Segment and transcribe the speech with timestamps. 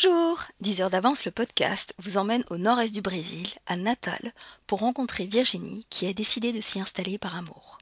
[0.00, 4.32] Bonjour 10 heures d'avance, le podcast vous emmène au nord-est du Brésil, à Natal,
[4.68, 7.78] pour rencontrer Virginie qui a décidé de s'y installer par amour.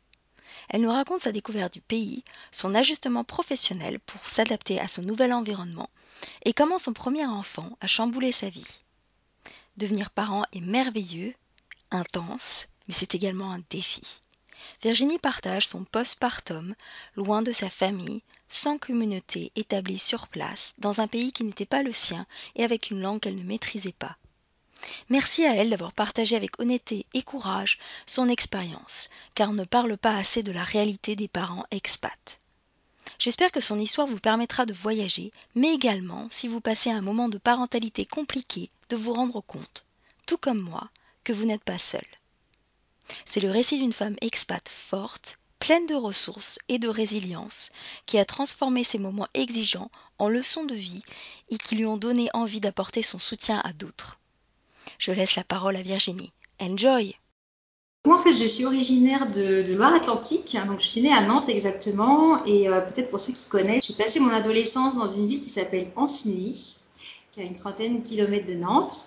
[0.71, 5.31] Elle nous raconte sa découverte du pays, son ajustement professionnel pour s'adapter à son nouvel
[5.35, 5.91] environnement
[6.47, 8.81] et comment son premier enfant a chamboulé sa vie.
[9.77, 11.35] Devenir parent est merveilleux,
[11.91, 14.23] intense, mais c'est également un défi.
[14.83, 16.75] Virginie partage son postpartum
[17.17, 21.83] loin de sa famille, sans communauté établie sur place, dans un pays qui n'était pas
[21.83, 24.17] le sien et avec une langue qu'elle ne maîtrisait pas.
[25.09, 29.97] Merci à elle d'avoir partagé avec honnêteté et courage son expérience, car on ne parle
[29.97, 32.41] pas assez de la réalité des parents expats.
[33.19, 37.29] J'espère que son histoire vous permettra de voyager, mais également, si vous passez un moment
[37.29, 39.87] de parentalité compliqué, de vous rendre compte,
[40.27, 40.91] tout comme moi,
[41.25, 42.05] que vous n'êtes pas seul.
[43.25, 47.71] C'est le récit d'une femme expat forte, pleine de ressources et de résilience,
[48.07, 51.03] qui a transformé ces moments exigeants en leçons de vie
[51.51, 54.19] et qui lui ont donné envie d'apporter son soutien à d'autres.
[54.99, 56.33] Je laisse la parole à Virginie.
[56.61, 57.17] Enjoy
[58.07, 62.45] moi, en fait, je suis originaire de, Loire-Atlantique, donc je suis née à Nantes exactement,
[62.45, 65.49] et euh, peut-être pour ceux qui connaissent, j'ai passé mon adolescence dans une ville qui
[65.49, 66.77] s'appelle Ancenis,
[67.33, 69.07] qui a une trentaine de kilomètres de Nantes.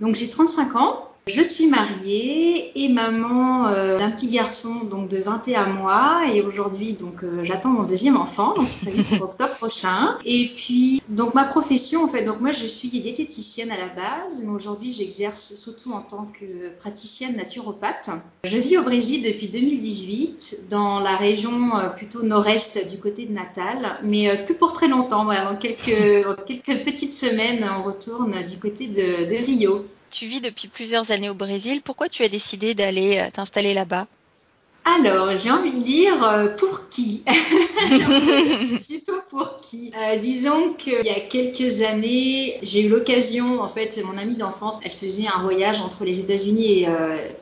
[0.00, 5.18] Donc j'ai 35 ans, je suis mariée et maman euh, d'un petit garçon donc de
[5.18, 9.54] 21 mois et aujourd'hui donc euh, j'attends mon deuxième enfant donc c'est prévu pour octobre
[9.54, 13.88] prochain et puis donc ma profession en fait donc moi je suis diététicienne à la
[13.88, 18.10] base mais aujourd'hui j'exerce surtout en tant que praticienne naturopathe.
[18.44, 23.32] Je vis au Brésil depuis 2018 dans la région euh, plutôt nord-est du côté de
[23.32, 25.84] Natal mais plus pour très longtemps voilà dans quelques,
[26.46, 29.84] quelques petites semaines on retourne du côté de, de Rio.
[30.10, 31.82] Tu vis depuis plusieurs années au Brésil.
[31.82, 34.06] Pourquoi tu as décidé d'aller euh, t'installer là-bas?
[34.84, 37.22] Alors, j'ai envie de dire euh, pour qui?
[38.86, 39.92] Plutôt pour qui?
[39.96, 44.80] Euh, Disons qu'il y a quelques années, j'ai eu l'occasion, en fait, mon amie d'enfance,
[44.82, 46.88] elle faisait un voyage entre les États-Unis et,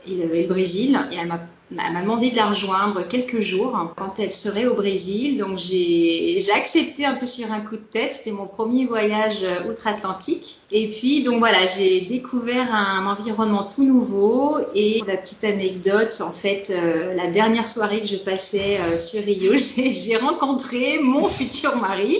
[0.06, 4.18] et, le Brésil, et elle m'a elle m'a demandé de la rejoindre quelques jours quand
[4.18, 5.36] elle serait au Brésil.
[5.36, 8.12] Donc j'ai accepté un peu sur un coup de tête.
[8.12, 10.58] C'était mon premier voyage euh, outre-Atlantique.
[10.70, 14.58] Et puis donc voilà, j'ai découvert un environnement tout nouveau.
[14.74, 19.22] Et la petite anecdote, en fait, euh, la dernière soirée que je passais euh, sur
[19.22, 22.18] Rio, j'ai rencontré mon futur mari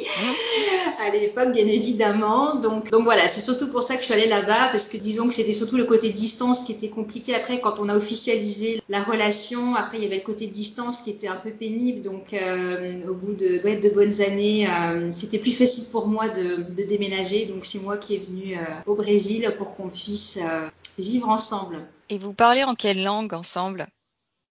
[1.06, 2.56] à l'époque, bien évidemment.
[2.56, 5.26] Donc donc voilà, c'est surtout pour ça que je suis allée là-bas parce que disons
[5.28, 9.02] que c'était surtout le côté distance qui était compliqué après quand on a officialisé la
[9.02, 9.37] relation
[9.76, 12.00] après, il y avait le côté distance qui était un peu pénible.
[12.00, 16.84] Donc, euh, au bout de, de bonnes années, euh, c'était plus facile pour moi de,
[16.84, 17.46] déménager.
[17.46, 20.38] Donc, c'est moi qui est venue euh, au Brésil pour qu'on puisse
[20.98, 21.86] vivre ensemble.
[22.10, 23.86] Et vous parlez en quelle langue ensemble?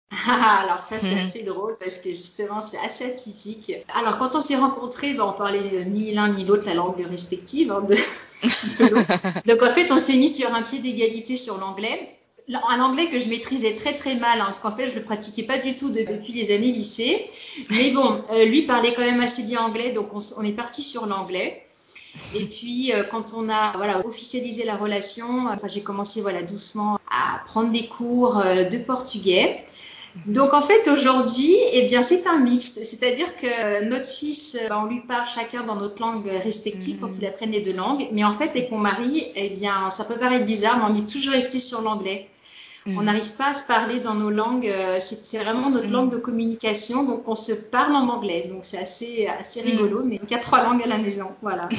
[0.09, 1.21] Ah, alors ça c'est mhm.
[1.21, 3.73] assez drôle parce que justement c'est assez atypique.
[3.93, 7.73] Alors quand on s'est rencontrés, ben, on parlait ni l'un ni l'autre la langue respective
[7.73, 7.95] hein, de,
[8.79, 9.11] de l'autre.
[9.45, 12.16] Donc en fait on s'est mis sur un pied d'égalité sur l'anglais
[12.55, 15.43] un anglais que je maîtrisais très très mal, hein, parce qu'en fait je le pratiquais
[15.43, 17.27] pas du tout depuis les années lycée.
[17.71, 21.07] Mais bon, euh, lui parlait quand même assez bien anglais, donc on, est parti sur
[21.07, 21.63] l'anglais.
[22.33, 26.99] Et puis euh, quand on a voilà officialisé la relation, enfin j'ai commencé voilà doucement
[27.11, 29.63] à prendre des cours euh, de portugais.
[30.25, 35.01] Donc en fait aujourd'hui, eh bien c'est un mixte, c'est-à-dire que notre fils, on lui
[35.01, 38.49] parle chacun dans notre langue respective pour qu'il apprenne les deux langues, mais en fait
[38.49, 41.81] avec mon mari, eh bien ça peut paraître bizarre, mais on est toujours resté sur
[41.81, 42.27] l'anglais.
[42.95, 43.05] On mm.
[43.05, 44.67] n'arrive pas à se parler dans nos langues.
[44.67, 45.91] Euh, c'est vraiment notre mm.
[45.91, 47.03] langue de communication.
[47.03, 48.47] Donc, on se parle en anglais.
[48.49, 50.03] Donc, c'est assez, assez rigolo.
[50.03, 50.07] Mm.
[50.07, 51.31] Mais il y a trois langues à la maison.
[51.41, 51.67] Voilà.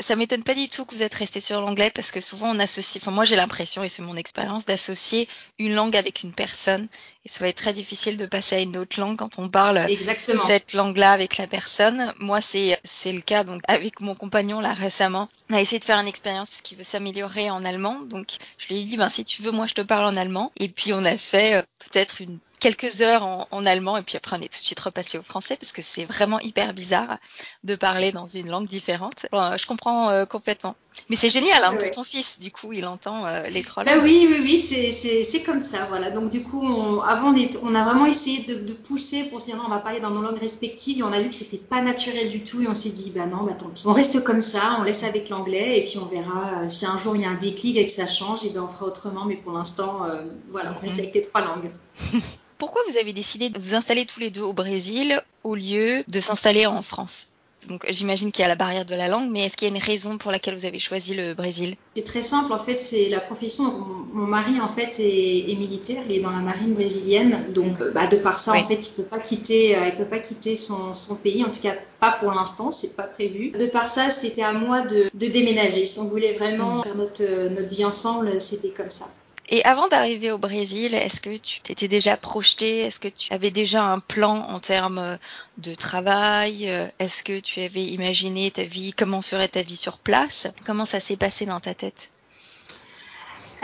[0.00, 2.58] ça m'étonne pas du tout que vous êtes resté sur l'anglais parce que souvent on
[2.58, 5.28] associe, enfin moi j'ai l'impression et c'est mon expérience d'associer
[5.58, 6.88] une langue avec une personne
[7.24, 9.78] et ça va être très difficile de passer à une autre langue quand on parle
[9.88, 10.44] Exactement.
[10.44, 12.12] cette langue-là avec la personne.
[12.18, 15.84] Moi c'est c'est le cas donc avec mon compagnon là récemment, on a essayé de
[15.84, 19.10] faire une expérience parce qu'il veut s'améliorer en allemand donc je lui ai dit ben
[19.10, 21.62] si tu veux moi je te parle en allemand et puis on a fait euh,
[21.78, 25.18] peut-être une quelques heures en, allemand et puis après on est tout de suite repassé
[25.18, 27.18] au français parce que c'est vraiment hyper bizarre
[27.62, 29.26] de parler dans une langue différente.
[29.32, 30.74] je comprends euh, complètement.
[31.08, 33.98] Mais c'est génial hein, pour ton fils, du coup il entend euh, les trois bah
[34.02, 35.86] oui, oui, oui, c'est comme ça.
[35.88, 36.10] Voilà.
[36.10, 39.64] Donc du coup, on, avant on, a vraiment essayé de, pousser pour se dire non,
[39.66, 42.30] on va parler dans nos langues respectives et on a vu que c'était pas naturel
[42.30, 43.82] du tout et on s'est dit bah non, bah tant pis.
[43.86, 46.98] On reste comme ça, on laisse avec l'anglais et puis on verra euh, si un
[46.98, 49.24] jour il y a un déclic et que ça change et ben on fera autrement.
[49.24, 50.02] Mais pour l'instant,
[50.50, 51.00] voilà, on reste mhm.
[51.00, 51.70] avec les trois langues.
[52.58, 56.20] Pourquoi vous avez décidé de vous installer tous les deux au Brésil au lieu de
[56.20, 57.28] s'installer en France?
[57.68, 59.74] Donc j'imagine qu'il y a la barrière de la langue, mais est-ce qu'il y a
[59.74, 61.76] une raison pour laquelle vous avez choisi le Brésil?
[61.96, 63.64] C'est très simple, en fait, c'est la profession.
[64.12, 67.92] Mon, mari, en fait, est, militaire, il est dans la marine brésilienne, donc mm.
[67.94, 70.56] bah, de par ça, en fait, il peut pas quitter, euh, il peut pas quitter
[70.56, 73.50] son, pays, en tout cas pas pour l'instant, c'est pas prévu.
[73.50, 75.86] De par ça, c'était à moi de, déménager.
[75.86, 76.82] Si on voulait vraiment mm.
[76.82, 79.06] faire notre, notre vie ensemble, c'était comme ça.
[79.50, 82.80] Et avant d'arriver au Brésil, est-ce que tu t'étais déjà projeté?
[82.80, 85.18] Est-ce que tu avais déjà un plan en termes
[85.58, 86.64] de travail?
[86.98, 88.92] Est-ce que tu avais imaginé ta vie?
[88.92, 90.48] Comment serait ta vie sur place?
[90.64, 92.10] Comment ça s'est passé dans ta tête?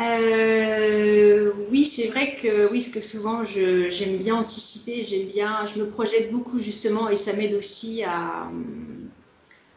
[0.00, 5.91] Euh, oui, c'est vrai que oui, que souvent j'aime bien anticiper, j'aime bien, je me
[5.91, 8.49] projette beaucoup justement et ça m'aide aussi à,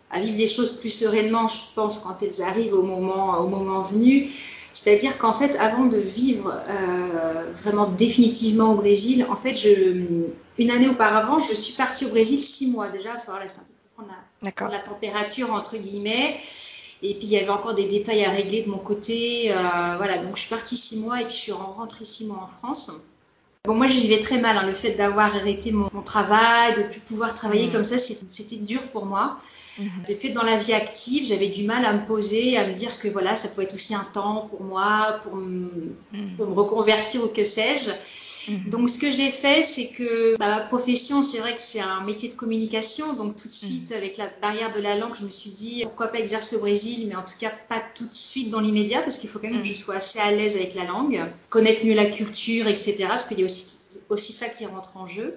[0.09, 3.81] à, vivre les choses plus sereinement, je pense, quand elles arrivent au moment, au moment
[3.81, 4.29] venu.
[4.83, 10.27] C'est-à-dire qu'en fait, avant de vivre euh, vraiment définitivement au Brésil, en fait, je,
[10.57, 13.12] une année auparavant, je suis partie au Brésil six mois déjà.
[13.15, 16.35] Enfin, là, c'est un peu pour prendre la, température entre guillemets.
[17.01, 19.53] Et puis il y avait encore des détails à régler de mon côté.
[19.53, 19.56] Euh,
[19.95, 22.47] voilà, donc je suis partie six mois et puis je suis rentrée six mois en
[22.47, 22.91] France.
[23.65, 24.57] Bon, moi, je vivais très mal.
[24.57, 27.71] Hein, le fait d'avoir arrêté mon, travail, de plus pouvoir travailler mmh.
[27.71, 29.39] comme ça, c'était dur pour moi.
[30.07, 33.07] Depuis dans la vie active, j'avais du mal à me poser, à me dire que
[33.07, 36.54] voilà, ça pouvait être aussi un temps pour moi, pour me, mhm.
[36.54, 37.89] reconvertir ou que sais-je.
[38.47, 38.69] Mhm.
[38.69, 42.01] Donc, ce que j'ai fait, c'est que bah, ma profession, c'est vrai que c'est un
[42.01, 43.13] métier de communication.
[43.13, 46.07] Donc, tout de suite, avec la barrière de la langue, je me suis dit pourquoi
[46.07, 49.17] pas exercer au Brésil, mais en tout cas pas tout de suite dans l'immédiat, parce
[49.17, 51.95] qu'il faut quand même que je sois assez à l'aise avec la langue, connaître mieux
[51.95, 53.05] la culture, etc.
[53.07, 53.77] Parce qu'il y a aussi,
[54.09, 55.35] aussi ça qui rentre en jeu.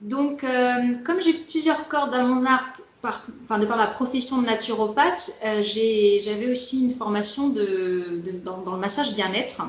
[0.00, 4.40] Donc, euh, comme j'ai plusieurs cordes à mon arc, par, enfin, de par ma profession
[4.40, 9.62] de naturopathe, euh, j'avais aussi une formation de, dans, le massage bien-être.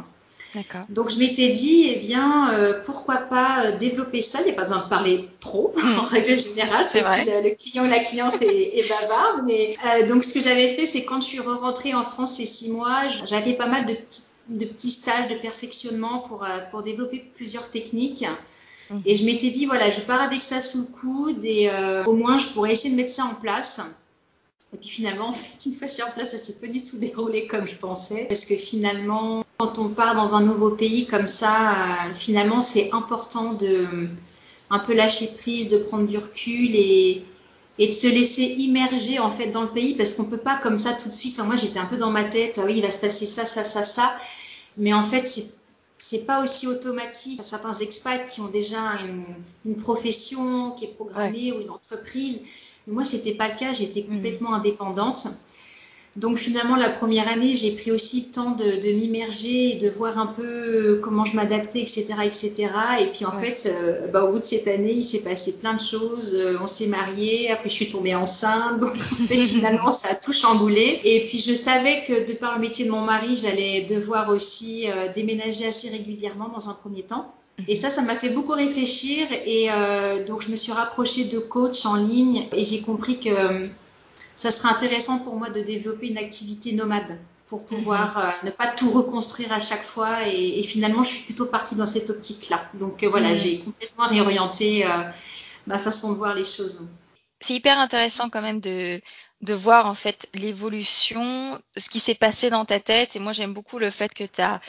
[0.90, 4.40] Donc je m'étais dit, eh bien, euh, pourquoi pas euh, développer ça?
[4.42, 6.00] Il n'y a pas besoin de parler trop, hmm.
[6.00, 9.44] en règle générale, si le, client ou la cliente est, est bavarde.
[9.46, 9.76] Mais
[10.08, 13.08] donc ce que j'avais fait, c'est quand je suis rentrée en France ces six mois,
[13.26, 18.26] j'avais pas mal de petits, de petits stages de perfectionnement pour, pour développer plusieurs techniques.
[18.90, 19.02] Mhm.
[19.06, 22.14] Et je m'étais dit, voilà, je pars avec ça sous le coude et euh, au
[22.14, 23.82] moins je pourrais essayer de mettre ça en place.
[24.74, 27.48] Et puis finalement, en fait, une fois en place, ça s'est pas du tout déroulé
[27.48, 28.26] comme je pensais.
[28.28, 32.92] Parce que finalement, quand on part dans un nouveau pays comme ça, euh, finalement, c'est
[32.92, 34.10] important de
[34.70, 37.24] un peu lâcher prise, de prendre du recul et,
[37.78, 40.78] et de se laisser immerger en fait dans le pays parce qu'on peut pas comme
[40.78, 41.36] ça tout de suite.
[41.36, 43.46] Enfin, moi, j'étais un peu dans ma tête, ah oui, il va se passer ça,
[43.46, 44.14] ça, ça, ça.
[44.78, 45.46] Mais en fait, c'est
[45.98, 47.42] c'est pas aussi automatique.
[47.42, 49.00] Certains expats qui ont déjà
[49.64, 52.46] une, profession qui est programmée ou une entreprise.
[52.86, 53.72] Mais moi, c'était pas le cas.
[53.72, 54.08] J'étais mm.
[54.08, 55.28] complètement indépendante.
[56.16, 60.20] Donc finalement, la première année, j'ai pris aussi le temps de, m'immerger et de voir
[60.20, 62.54] un peu comment je m'adaptais, etc., etc.
[63.02, 65.74] Et puis en fait, euh, bah, au bout de cette année, il s'est passé plein
[65.74, 66.36] de choses.
[66.36, 68.80] Euh, on s'est mariés, après je suis tombée enceinte.
[68.80, 71.00] Donc en fait, finalement, ça a tout chamboulé.
[71.04, 74.86] Et puis je savais que de par le métier de mon mari, j'allais devoir aussi
[74.88, 77.34] euh, déménager assez régulièrement dans un premier temps.
[77.58, 77.66] Mhm.
[77.68, 79.26] Et ça, ça m'a fait beaucoup réfléchir.
[79.48, 79.70] Et
[80.28, 83.70] donc je me suis rapprochée de coachs en ligne et j'ai compris que
[84.36, 88.24] ça sera intéressant pour moi de développer une activité nomade pour pouvoir mhm.
[88.24, 90.28] euh, ne pas tout reconstruire à chaque fois.
[90.28, 92.68] Et, finalement, je suis plutôt partie dans cette optique-là.
[92.74, 93.36] Donc euh, voilà, mhm.
[93.36, 95.04] j'ai complètement réorienté euh,
[95.68, 96.88] ma façon de voir les choses.
[97.42, 99.02] C'est hyper intéressant quand même de,
[99.42, 103.16] de voir en fait l'évolution, ce qui s'est passé dans ta tête.
[103.16, 104.62] Et moi, j'aime beaucoup le fait que tu as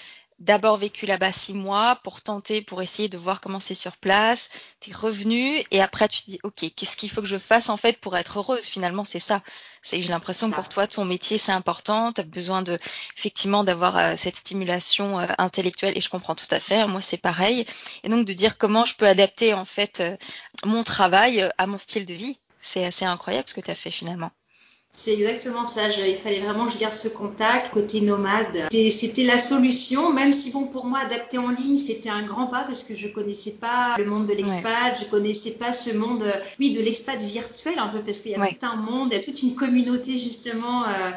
[0.44, 4.50] d'abord vécu là-bas six mois pour tenter, pour essayer de voir comment c'est sur place.
[4.80, 7.70] Tu es revenu et après tu te dis, OK, qu'est-ce qu'il faut que je fasse
[7.70, 8.66] en fait pour être heureuse?
[8.66, 9.42] Finalement, c'est ça.
[9.82, 12.12] C'est, j'ai l'impression que pour toi, ton métier, c'est important.
[12.12, 12.78] Tu as besoin de,
[13.16, 16.86] effectivement, d'avoir euh, cette stimulation euh, intellectuelle et je comprends tout à fait.
[16.86, 17.66] Moi, c'est pareil.
[18.02, 20.16] Et donc de dire comment je peux adapter en fait euh,
[20.64, 22.38] mon travail à mon style de vie.
[22.60, 24.30] C'est assez incroyable ce que tu as fait finalement.
[24.96, 25.88] C'est exactement ça.
[25.88, 28.68] il fallait vraiment que je garde ce contact côté nomade.
[28.70, 32.64] C'était la solution, même si bon pour moi adapter en ligne c'était un grand pas
[32.64, 36.24] parce que je connaissais pas le monde de l'expat, je connaissais pas ce monde,
[36.60, 39.20] oui, de l'expat virtuel un peu parce qu'il y a tout un monde, il y
[39.20, 40.84] a toute une communauté justement.
[40.84, 41.10] Euh,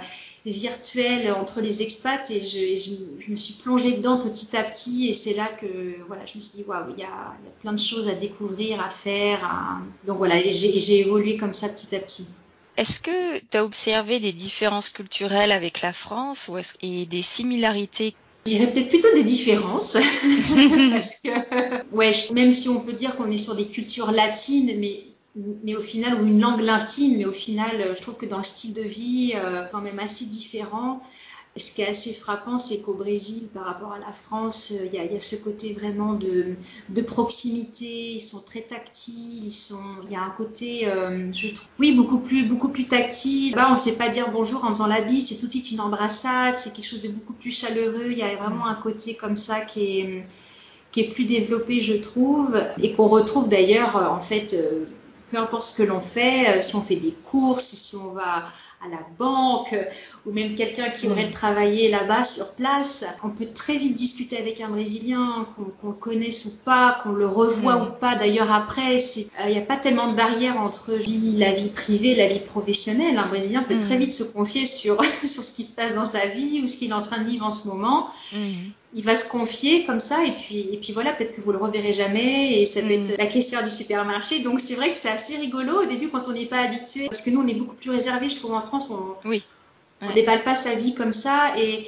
[0.45, 5.33] virtuelle entre les expats et je, me suis plongée dedans petit à petit et c'est
[5.33, 5.67] là que
[6.07, 8.87] voilà je me suis dit waouh il y a, plein de choses à découvrir à
[8.87, 12.27] faire donc voilà j'ai évolué comme ça petit à petit
[12.77, 18.13] est-ce que tu as observé des différences culturelles avec la France ou et des similarités?
[18.45, 19.93] Je dirais peut-être plutôt des différences.
[20.91, 25.03] Parce que, ouais, même si on peut dire qu'on est sur des cultures latines, mais,
[25.63, 28.43] mais au final, ou une langue latine, mais au final, je trouve que dans le
[28.43, 31.01] style de vie, euh, quand même assez différent.
[31.57, 34.99] Ce qui est assez frappant, c'est qu'au Brésil, par rapport à la France, il y,
[34.99, 38.13] a, ce côté vraiment de, proximité.
[38.13, 39.51] Ils sont très tactiles.
[40.03, 40.87] Il y a un côté,
[41.31, 42.19] je trouve, oui, beaucoup
[42.69, 43.55] plus, tactile.
[43.57, 45.27] On ne sait pas dire bonjour en faisant la bise.
[45.27, 46.55] C'est tout de suite une embrassade.
[46.57, 48.11] C'est quelque chose de beaucoup plus chaleureux.
[48.11, 50.23] Il y a vraiment un côté comme ça qui est
[50.91, 54.55] qui est plus développé, je trouve, et qu'on retrouve d'ailleurs, en fait,
[55.31, 58.45] peu importe ce que l'on fait, si on fait des courses, si on va
[58.85, 59.75] à la banque
[60.25, 61.31] ou même quelqu'un qui aurait mm.
[61.31, 66.45] travaillé là-bas sur place, on peut très vite discuter avec un Brésilien, qu'on le connaisse
[66.45, 67.81] ou pas, qu'on le revoit mm.
[67.83, 68.15] ou pas.
[68.15, 70.91] D'ailleurs, après, il n'y a pas tellement de barrière entre
[71.37, 73.17] la vie privée et la vie professionnelle.
[73.17, 73.99] Un Brésilien peut très mm.
[73.99, 76.89] vite se confier sur, sur ce qui se passe dans sa vie ou ce qu'il
[76.89, 78.09] est en train de vivre en ce moment
[78.93, 81.57] il va se confier comme ça et puis et puis voilà peut-être que vous le
[81.57, 84.39] reverrez jamais et ça peut être la caissière du supermarché.
[84.39, 87.21] Donc c'est vrai que c'est assez rigolo au début quand on n'est pas habitué parce
[87.21, 89.43] que nous on est beaucoup plus réservé je trouve en France on oui.
[90.01, 91.85] on déballe pas sa vie comme ça et,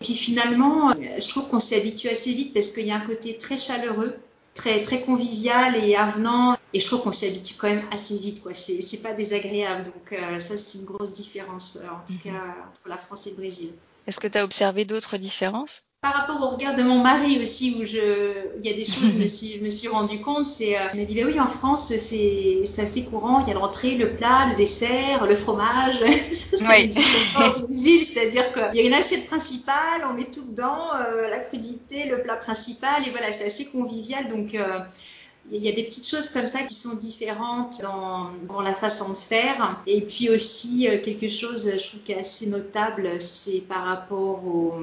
[0.00, 3.36] puis finalement je trouve qu'on s'est habitué assez vite parce qu'il y a un côté
[3.36, 4.14] très chaleureux
[4.54, 8.40] très très convivial et avenant et je trouve qu'on s'y habitue quand même assez vite
[8.42, 8.54] quoi.
[8.54, 12.32] C'est c'est pas désagréable donc euh, ça c'est une grosse différence euh, en tout mhm.
[12.32, 13.70] cas entre la France et le Brésil.
[14.06, 15.82] Est-ce que tu as observé d'autres différences?
[16.00, 19.12] Par rapport au regard de mon mari aussi, où je, il y a des choses,
[19.14, 21.40] je me suis, je me suis rendu compte, c'est, euh, il m'a dit, bah oui,
[21.40, 25.34] en France, c'est, c'est assez courant, il y a l'entrée, le plat, le dessert, le
[25.34, 26.00] fromage.
[26.02, 26.92] oui.
[28.04, 32.22] c'est-à-dire qu'il y a une assiette principale, on met tout dedans, euh, la crudité, le
[32.22, 34.78] plat principal, et voilà, c'est assez convivial, donc, euh,
[35.50, 39.08] il y a des petites choses comme ça qui sont différentes dans, dans la façon
[39.08, 39.80] de faire.
[39.86, 44.44] Et puis aussi, euh, quelque chose, je trouve, qui est assez notable, c'est par rapport
[44.46, 44.74] au,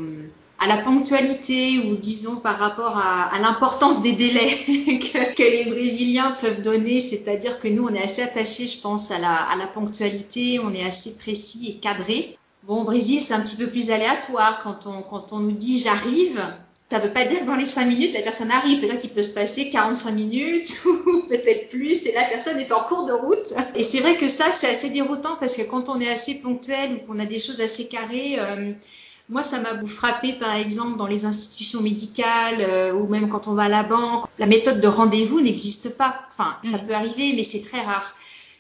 [0.59, 6.62] à la ponctualité ou disons par rapport à, l'importance des délais que, les Brésiliens peuvent
[6.62, 10.59] donner, c'est-à-dire que nous on est assez attachés, je pense, à la, à la ponctualité,
[10.59, 12.38] on est assez précis et cadré.
[12.63, 15.77] Bon, au Brésil, c'est un petit peu plus aléatoire quand on, quand on nous dit
[15.77, 16.41] j'arrive.
[16.89, 18.77] Ça ne veut pas dire que dans les 5 minutes, la personne arrive.
[18.79, 22.81] C'est-à-dire qu'il peut se passer 45 minutes ou peut-être plus et la personne est en
[22.81, 23.53] cours de route.
[23.75, 26.93] Et c'est vrai que ça, c'est assez déroutant parce que quand on est assez ponctuel
[26.93, 28.74] ou qu'on a des choses assez carrées, euh,
[29.27, 33.55] moi, ça m'a frappé, par exemple, dans les institutions médicales euh, ou même quand on
[33.55, 34.25] va à la banque.
[34.38, 36.22] La méthode de rendez-vous n'existe pas.
[36.29, 36.88] Enfin, ça mm.
[36.88, 38.15] peut arriver, mais c'est très rare.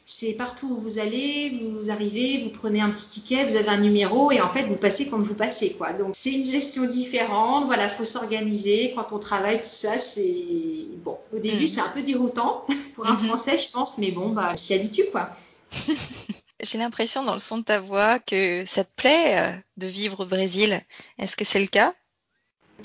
[0.07, 3.79] C'est partout où vous allez, vous arrivez, vous prenez un petit ticket, vous avez un
[3.79, 5.93] numéro et en fait, vous passez quand vous passez, quoi.
[5.93, 7.65] Donc, c'est une gestion différente.
[7.65, 8.93] Voilà, faut s'organiser.
[8.95, 11.17] Quand on travaille, tout ça, c'est bon.
[11.31, 11.67] Au début, mm.
[11.67, 13.27] c'est un peu déroutant pour un mm-hmm.
[13.27, 15.29] Français, je pense, mais bon, bah, s'y habitue, quoi.
[16.61, 20.21] J'ai l'impression dans le son de ta voix que ça te plaît euh, de vivre
[20.21, 20.81] au Brésil.
[21.19, 21.93] Est-ce que c'est le cas?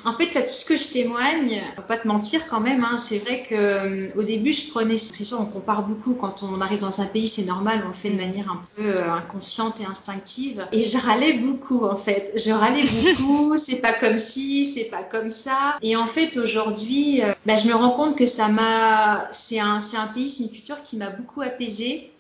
[0.05, 3.19] En fait, là, tout ce que je témoigne, pas te mentir quand même, hein, c'est
[3.19, 6.79] vrai que euh, au début, je prenais, c'est sûr, on compare beaucoup quand on arrive
[6.79, 9.85] dans un pays, c'est normal, on le fait de manière un peu euh, inconsciente et
[9.85, 10.67] instinctive.
[10.73, 12.33] Et je râlais beaucoup, en fait.
[12.37, 15.77] Je râlais beaucoup, c'est pas comme si, c'est pas comme ça.
[15.83, 19.99] Et en fait, aujourd'hui, bah, je me rends compte que ça m'a, c'est un, c'est
[19.99, 22.11] un pays, c'est une culture qui m'a beaucoup apaisée.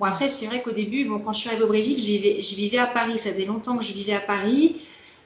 [0.00, 2.40] Bon, après, c'est vrai qu'au début, bon, quand je suis arrivée au Brésil, je vivais,
[2.40, 3.18] je vivais à Paris.
[3.18, 4.80] Ça faisait longtemps que je vivais à Paris.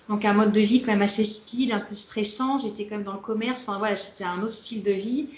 [0.09, 2.59] Donc, un mode de vie quand même assez speed, un peu stressant.
[2.59, 3.69] J'étais quand même dans le commerce.
[3.69, 5.29] Enfin, voilà, c'était un autre style de vie.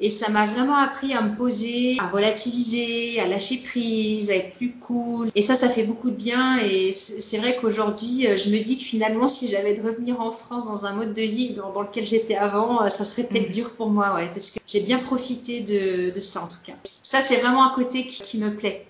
[0.00, 4.54] Et ça m'a vraiment appris à me poser, à relativiser, à lâcher prise, à être
[4.54, 5.30] plus cool.
[5.34, 6.58] Et ça, ça fait beaucoup de bien.
[6.58, 10.30] Et c'est vrai qu'aujourd'hui, euh, je me dis que finalement, si j'avais de revenir en
[10.30, 13.52] France dans un mode de vie dans, lequel j'étais avant, euh, ça serait peut-être mm.
[13.52, 16.74] dur pour moi, ouais, parce que j'ai bien profité de, de, ça en tout cas.
[16.84, 18.86] Ça, c'est vraiment un côté qui, qui me plaît.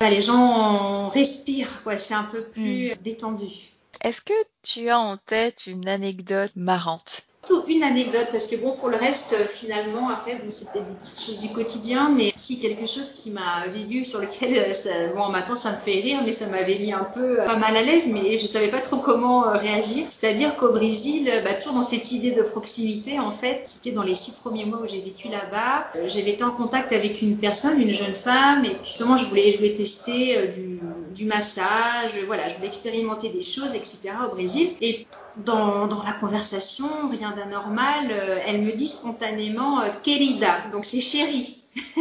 [0.00, 1.96] les gens respirent, quoi.
[1.96, 3.02] C'est un peu plus mm.
[3.02, 3.72] détendu.
[4.00, 7.24] Est-ce que tu as en tête une anecdote marrante?
[7.68, 11.40] Une anecdote parce que bon pour le reste finalement après bon, c'était des petites choses
[11.40, 15.56] du quotidien mais si quelque chose qui m'a vécu sur lequel euh, ça, bon maintenant
[15.56, 18.08] ça me fait rire mais ça m'avait mis un peu euh, pas mal à l'aise
[18.12, 20.06] mais je savais pas trop comment euh, réagir.
[20.10, 24.14] C'est-à-dire qu'au Brésil bah, toujours dans cette idée de proximité en fait c'était dans les
[24.14, 27.90] six premiers mois où j'ai vécu là-bas j'avais été en contact avec une personne une
[27.90, 30.80] jeune femme et puis justement je voulais je voulais tester du,
[31.14, 36.86] du massage voilà je voulais expérimenter des choses etc au Brésil et dans, la conversation
[37.10, 41.62] rien d'anormal, euh, elle me dit spontanément euh, querida, donc c'est chérie.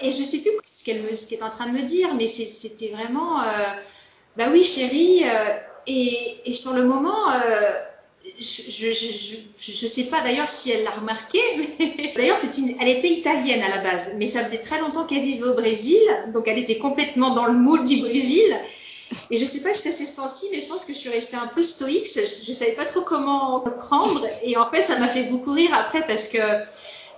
[0.00, 3.40] et je sais plus ce qu'elle est en train de me dire, mais c'était vraiment,
[3.40, 3.44] euh,
[4.36, 5.22] bah oui chérie,
[5.86, 7.26] et, sur le moment,
[8.38, 8.92] je,
[9.58, 11.38] je, sais pas d'ailleurs si elle l'a remarqué,
[12.16, 12.38] d'ailleurs
[12.80, 16.00] elle était italienne à la base, mais ça faisait très longtemps qu'elle vivait au Brésil,
[16.32, 18.58] donc elle était complètement dans le mood du Brésil.
[19.30, 21.36] Et je sais pas si ça s'est senti, mais je pense que je suis restée
[21.36, 22.08] un peu stoïque.
[22.12, 24.26] Je, ne savais pas trop comment le prendre.
[24.42, 26.38] Et en fait, ça m'a fait beaucoup rire après parce que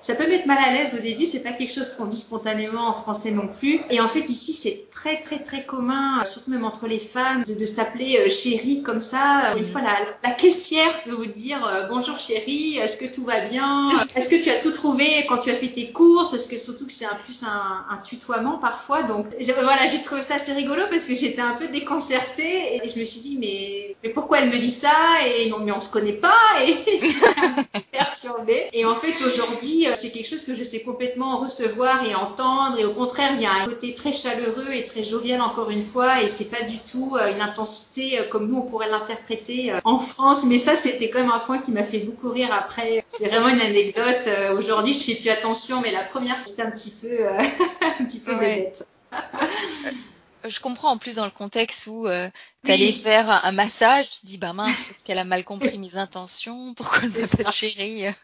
[0.01, 1.25] ça peut mettre mal à l'aise au début.
[1.25, 3.81] C'est pas quelque chose qu'on dit spontanément en français non plus.
[3.91, 7.67] Et en fait, ici, c'est très, très, très commun, surtout même entre les femmes, de,
[7.67, 9.55] s'appeler euh, chérie comme ça.
[9.57, 13.41] Une fois, la, la caissière peut vous dire euh, bonjour chérie, est-ce que tout va
[13.41, 13.91] bien?
[14.15, 16.87] Est-ce que tu as tout trouvé quand tu as fait tes courses Parce que surtout
[16.87, 19.03] que c'est un plus un, un, tutoiement parfois.
[19.03, 19.27] Donc
[19.63, 23.05] voilà, j'ai trouvé ça assez rigolo parce que j'étais un peu déconcertée et je me
[23.05, 24.93] suis dit mais, mais pourquoi elle me dit ça?
[25.27, 26.35] Et non, mais on se connaît pas
[26.67, 26.77] et
[28.27, 28.69] perturbée.
[28.73, 32.79] Et en fait, aujourd'hui, euh, c'est quelque chose que je sais complètement recevoir et entendre.
[32.79, 35.83] Et au contraire, il y a un côté très chaleureux et très jovial encore une
[35.83, 36.23] fois.
[36.23, 39.99] Et c'est pas du tout euh, une intensité euh, comme nous on pourrait l'interpréter en
[39.99, 40.45] France.
[40.47, 43.05] Mais ça, c'était quand même un point qui m'a fait beaucoup rire après.
[43.09, 44.29] C'est vraiment une anecdote.
[44.57, 47.11] Aujourd'hui, je fais plus attention, mais la première, c'était un petit peu,
[48.01, 48.87] un petit peu bête.
[50.49, 52.29] je comprends en plus dans le contexte où euh,
[52.65, 55.79] tu allais faire un, massage, tu te dis bah mince, est-ce qu'elle a mal compris
[55.79, 56.75] mes intentions?
[56.75, 58.07] Pourquoi m'appelle chérie?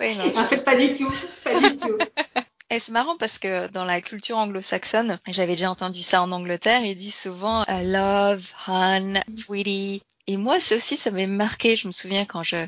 [0.00, 1.12] Non, En fait, pas du tout,
[1.44, 1.96] pas du tout.
[2.70, 6.82] Et c'est marrant parce que dans la culture anglo-saxonne, j'avais déjà entendu ça en Angleterre,
[6.84, 10.02] ils disent souvent I love, hon, sweetie.
[10.26, 11.76] Et moi, c'est aussi, ça m'avait marqué.
[11.76, 12.66] Je me souviens quand je,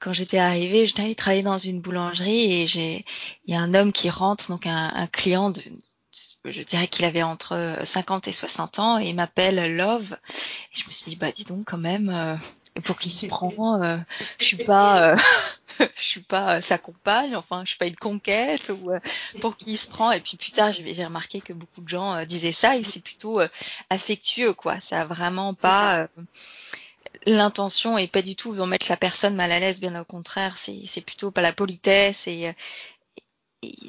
[0.00, 3.04] quand j'étais arrivée, j'étais travailler dans une boulangerie et j'ai,
[3.46, 5.60] il y a un homme qui rentre, donc un, un client de,
[6.44, 10.16] je dirais qu'il avait entre 50 et 60 ans et il m'appelle Love.
[10.72, 12.36] Et je me suis dit, bah dis donc quand même, euh,
[12.82, 13.96] pour qui se prend, euh,
[14.38, 15.16] je suis pas, euh,
[15.96, 18.90] je suis pas sa compagne, enfin je suis pas une conquête ou
[19.40, 20.12] pour qui il se prend.
[20.12, 23.40] Et puis plus tard, j'ai remarqué que beaucoup de gens disaient ça et c'est plutôt
[23.90, 24.80] affectueux quoi.
[24.80, 26.08] Ça a vraiment pas
[27.26, 30.58] l'intention et pas du tout d'en mettre la personne mal à l'aise, bien au contraire,
[30.58, 32.54] c'est plutôt pas la politesse et,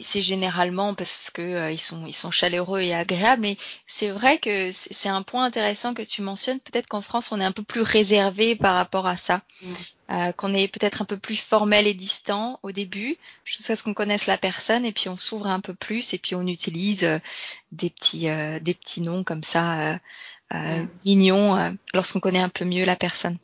[0.01, 3.41] c'est généralement parce que euh, ils sont ils sont chaleureux et agréables.
[3.41, 6.59] Mais c'est vrai que c'est un point intéressant que tu mentionnes.
[6.59, 9.41] Peut-être qu'en France on est un peu plus réservé par rapport à ça.
[10.11, 13.95] Euh, qu'on est peut-être un peu plus formel et distant au début jusqu'à ce qu'on
[13.95, 14.85] connaisse la personne.
[14.85, 16.13] Et puis on s'ouvre un peu plus.
[16.13, 17.19] Et puis on utilise euh,
[17.71, 18.27] des petits
[18.61, 19.99] des petits noms comme ça
[21.03, 23.37] mignons lorsqu'on connaît un peu mieux la personne.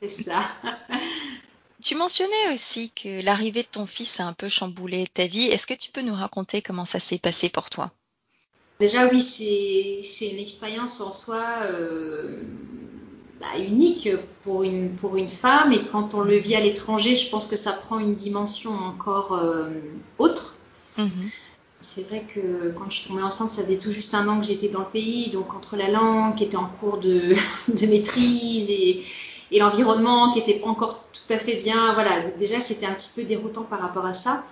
[0.00, 0.40] C'est ça
[1.84, 5.44] Tu mentionnais aussi que l'arrivée de ton fils a un peu chamboulé ta vie.
[5.44, 7.90] Est-ce que tu peux nous raconter comment ça s'est passé pour toi?
[8.80, 12.40] Déjà oui, c'est une expérience en soi euh,
[13.38, 14.08] bah, unique
[14.40, 17.56] pour une, pour une femme et quand on le vit à l'étranger, je pense que
[17.56, 19.68] ça prend une dimension encore euh,
[20.16, 20.54] autre.
[20.96, 21.30] Mhm.
[21.80, 24.46] C'est vrai que quand je suis tombée enceinte, ça faisait tout juste un an que
[24.46, 27.34] j'étais dans le pays, donc entre la langue qui était en cours de,
[27.68, 29.04] de maîtrise et,
[29.50, 31.94] et l'environnement qui était pas encore tout à fait bien.
[31.94, 34.44] Voilà, déjà c'était un petit peu déroutant par rapport à ça.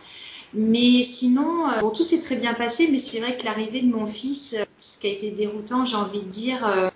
[0.54, 3.90] Mais sinon, euh, bon, tout s'est très bien passé, mais c'est vrai que l'arrivée de
[3.90, 6.90] mon fils, euh, ce qui a été déroutant, j'ai envie de dire, euh,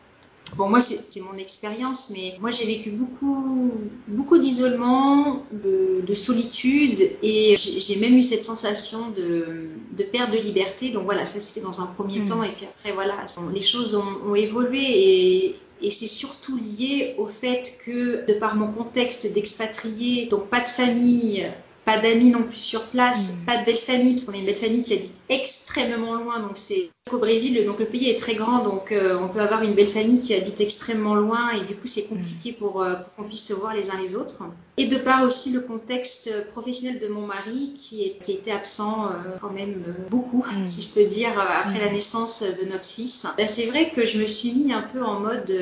[0.58, 3.72] bon, moi, c'est mon expérience, mais moi, j'ai vécu beaucoup,
[4.08, 10.90] beaucoup d'isolement, de, solitude, et j'ai même eu cette sensation de, de, perte de liberté.
[10.90, 12.24] Donc voilà, ça, c'était dans un premier mmh.
[12.26, 13.14] temps, et puis après, voilà,
[13.52, 18.54] les choses ont, ont évolué, et, et c'est surtout lié au fait que, de par
[18.56, 21.46] mon contexte d'expatrié, donc pas de famille,
[21.86, 23.44] pas d'amis non plus sur place, mm.
[23.46, 26.40] pas de belle famille, parce qu'on est une belle famille qui habite extrêmement loin.
[26.40, 29.62] Donc c'est au Brésil, donc le pays est très grand, donc euh, on peut avoir
[29.62, 33.14] une belle famille qui habite extrêmement loin, et du coup c'est compliqué pour, euh, pour
[33.14, 34.42] qu'on puisse se voir les uns les autres.
[34.76, 39.06] Et de par aussi le contexte professionnel de mon mari, qui, est, qui était absent
[39.06, 40.64] euh, quand même beaucoup, mm.
[40.64, 44.18] si je peux dire, après la naissance de notre fils, ben, c'est vrai que je
[44.18, 45.52] me suis mis un peu en mode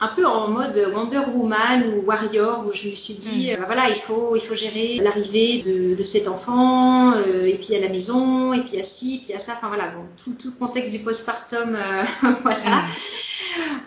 [0.00, 3.88] un peu en mode Wonder Woman ou Warrior où je me suis dit euh, voilà
[3.88, 7.88] il faut il faut gérer l'arrivée de, de, cet enfant euh, et puis à la
[7.88, 10.92] maison et puis à ci puis à ça enfin voilà bon tout tout le contexte
[10.92, 12.02] du postpartum euh,
[12.42, 12.82] voilà.
[12.82, 12.88] Mm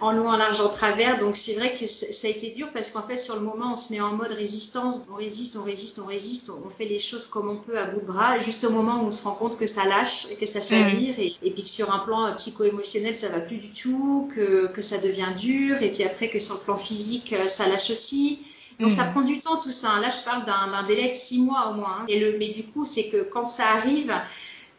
[0.01, 1.17] en long, en large, en travers.
[1.17, 3.75] Donc c'est vrai que ça a été dur parce qu'en fait sur le moment on
[3.75, 7.27] se met en mode résistance, on résiste, on résiste, on résiste, on fait les choses
[7.27, 9.57] comme on peut à bout de bras, juste au moment où on se rend compte
[9.57, 13.39] que ça lâche, que ça chavire, et, puis que sur un plan psycho-émotionnel ça va
[13.39, 16.75] plus du tout, que, que ça devient dur, et puis après que sur le plan
[16.75, 18.39] physique ça lâche aussi.
[18.79, 19.11] Donc ça mm.
[19.11, 19.99] prend du temps tout ça.
[20.01, 21.97] Là je parle d'un délai de six mois au moins.
[22.01, 22.05] Hein.
[22.07, 24.13] Et le, mais du coup c'est que quand ça arrive,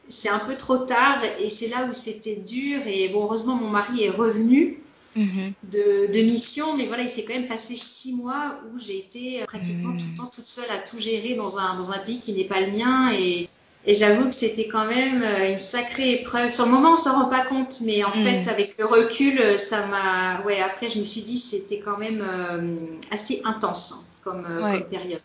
[0.08, 2.80] c'est un peu trop tard et c'est là où c'était dur.
[2.86, 4.78] Et bon, heureusement, mon mari est revenu
[5.16, 5.52] mhm.
[5.72, 9.92] de, mission, mais voilà, il s'est quand même passé six mois où j'ai été pratiquement
[9.92, 10.16] tout le mhm.
[10.16, 12.72] temps toute seule à tout gérer dans un, dans un pays qui n'est pas le
[12.72, 13.12] mien.
[13.12, 13.48] Et,
[13.86, 16.50] et j'avoue que c'était quand même euh, une sacrée épreuve.
[16.50, 18.48] Sur le moment, on s'en rend pas compte, mais en fait, mhm.
[18.48, 20.42] avec le recul, ça m'a.
[20.44, 22.76] Ouais, après, je me suis dit, c'était quand même euh,
[23.10, 25.20] assez intense comme, euh, comme période.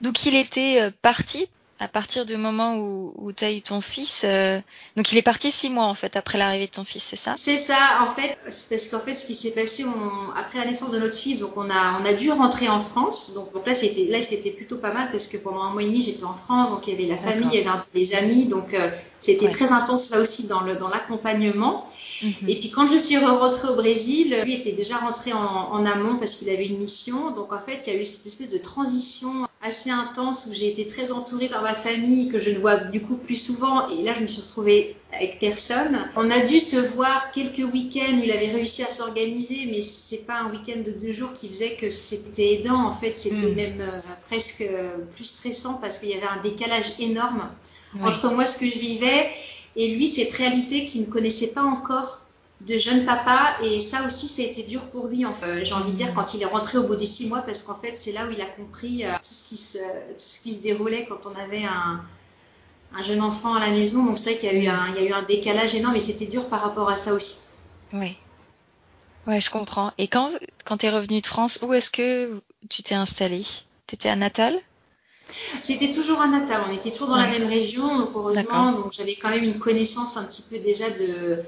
[0.00, 4.22] Donc, il était parti à partir du moment où, où tu as eu ton fils,
[4.24, 4.58] euh,
[4.96, 7.34] donc il est parti six mois en fait après l'arrivée de ton fils, c'est ça?
[7.36, 10.90] C'est ça, en fait, parce qu'en fait, ce qui s'est passé on, après la naissance
[10.90, 13.34] de notre fils, donc on a, on a dû rentrer en France.
[13.34, 15.86] Donc, donc là, c'était, là, c'était plutôt pas mal parce que pendant un mois et
[15.86, 17.98] demi, j'étais en France, donc il y avait la famille, il y avait un peu
[17.98, 18.90] les amis, donc euh,
[19.26, 19.52] c'était ouais.
[19.52, 21.84] très intense là aussi dans, l'accompagnement.
[22.22, 22.48] Mm-hmm.
[22.48, 26.16] Et puis quand je suis rentrée au Brésil, lui était déjà rentré en, en amont
[26.16, 27.32] parce qu'il avait une mission.
[27.32, 30.68] Donc en fait, il y a eu cette espèce de transition assez intense où j'ai
[30.68, 33.88] été très entourée par ma famille que je ne vois du coup plus souvent.
[33.88, 36.08] Et là, je me suis retrouvée avec personne.
[36.14, 38.20] On a dû se voir quelques week-ends.
[38.22, 41.74] Il avait réussi à s'organiser, mais c'est pas un week-end de deux jours qui faisait
[41.74, 42.84] que c'était aidant.
[42.84, 43.54] En fait, c'était mm.
[43.54, 47.48] même euh, presque euh, plus stressant parce qu'il y avait un décalage énorme
[48.00, 48.08] oui.
[48.08, 49.30] entre moi ce que je vivais
[49.76, 52.20] et lui cette réalité qu'il ne connaissait pas encore
[52.62, 53.56] de jeune papa.
[53.62, 56.34] Et ça aussi ça a été dur pour lui enfin j'ai envie de dire quand
[56.34, 58.40] il est rentré au bout des six mois parce qu'en fait c'est là où il
[58.40, 61.64] a compris euh, tout ce qui se tout ce qui se déroulait quand on avait
[61.64, 62.00] un,
[62.94, 64.04] un jeune enfant à la maison.
[64.06, 65.96] Donc c'est vrai qu'il y a eu un il y a eu un décalage énorme
[65.96, 67.40] et c'était dur par rapport à ça aussi.
[67.92, 68.16] Oui
[69.26, 69.92] ouais je comprends.
[69.98, 70.30] Et quand
[70.64, 73.42] quand tu es revenu de France où est-ce que tu t'es installé?
[73.86, 74.58] Tu étais à Natal?
[75.60, 77.30] C'était toujours à Natal, on était toujours dans ouais.
[77.30, 80.88] la même région, donc heureusement, donc j'avais quand même une connaissance un petit peu déjà
[80.90, 81.38] de,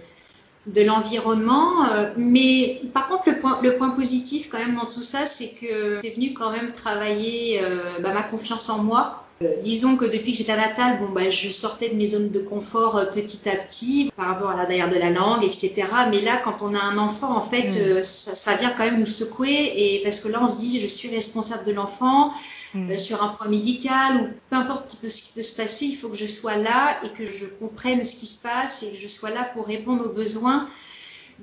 [0.66, 1.84] de l'environnement.
[1.86, 5.50] Euh, mais par contre, le point, le point positif quand même dans tout ça, c'est
[5.50, 9.27] que c'est venu quand même travailler euh, bah, ma confiance en moi.
[9.40, 12.30] Euh, disons que depuis que j'étais à Natal, bon, bah, je sortais de mes zones
[12.30, 15.84] de confort euh, petit à petit par rapport à la derrière de la langue, etc.
[16.10, 18.02] Mais là, quand on a un enfant, en fait, mmh.
[18.02, 20.88] ça, ça, vient quand même nous secouer et parce que là, on se dit, je
[20.88, 22.32] suis responsable de l'enfant.
[22.74, 22.98] Mmh.
[22.98, 25.86] sur un point médical ou peu importe ce qui, peut, ce qui peut se passer,
[25.86, 28.90] il faut que je sois là et que je comprenne ce qui se passe et
[28.90, 30.68] que je sois là pour répondre aux besoins.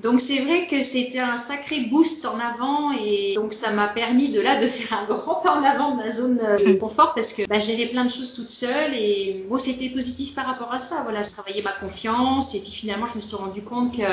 [0.03, 4.29] Donc c'est vrai que c'était un sacré boost en avant et donc ça m'a permis
[4.29, 7.33] de là de faire un grand pas en avant de ma zone de confort parce
[7.33, 10.81] que bah, gérer plein de choses toute seule et bon c'était positif par rapport à
[10.81, 11.01] ça.
[11.03, 14.03] Voilà, ça travaillait ma confiance et puis finalement je me suis rendu compte que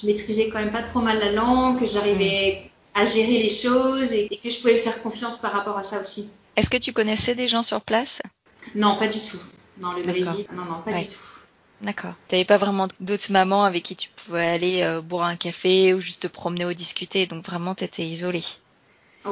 [0.00, 4.12] je maîtrisais quand même pas trop mal la langue, que j'arrivais à gérer les choses
[4.12, 6.30] et, et que je pouvais faire confiance par rapport à ça aussi.
[6.56, 8.22] Est-ce que tu connaissais des gens sur place?
[8.74, 9.38] Non, pas du tout.
[9.78, 11.02] Dans le Brésil, non, non, pas ouais.
[11.02, 11.35] du tout.
[11.80, 12.14] D'accord.
[12.28, 15.94] Tu n'avais pas vraiment d'autres mamans avec qui tu pouvais aller euh, boire un café
[15.94, 18.44] ou juste te promener ou discuter, donc vraiment tu étais isolée.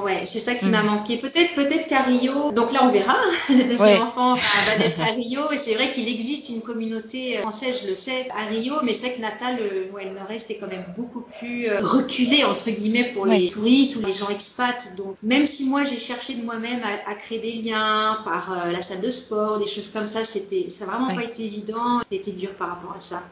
[0.02, 0.70] Ouais, c'est ça qui mmh.
[0.70, 1.16] m'a manqué.
[1.16, 3.16] Peut-être, peut-être qu'à Rio, donc là on verra,
[3.48, 3.98] le deuxième ouais.
[4.00, 7.94] enfant va, être à Rio, et c'est vrai qu'il existe une communauté française, je le
[7.94, 10.85] sais, à Rio, mais c'est vrai que Natal, le, ouais, le Nord-Est est quand même
[10.96, 13.38] beaucoup plus euh, reculé, entre guillemets, pour ouais.
[13.38, 14.96] les touristes ou les gens expats.
[14.96, 18.72] Donc, même si moi j'ai cherché de moi-même à, à, créer des liens par euh,
[18.72, 22.00] la salle de sport, des choses comme ça, c'était, ça n'a vraiment pas été évident,
[22.11, 23.22] c'était dur par rapport à ça.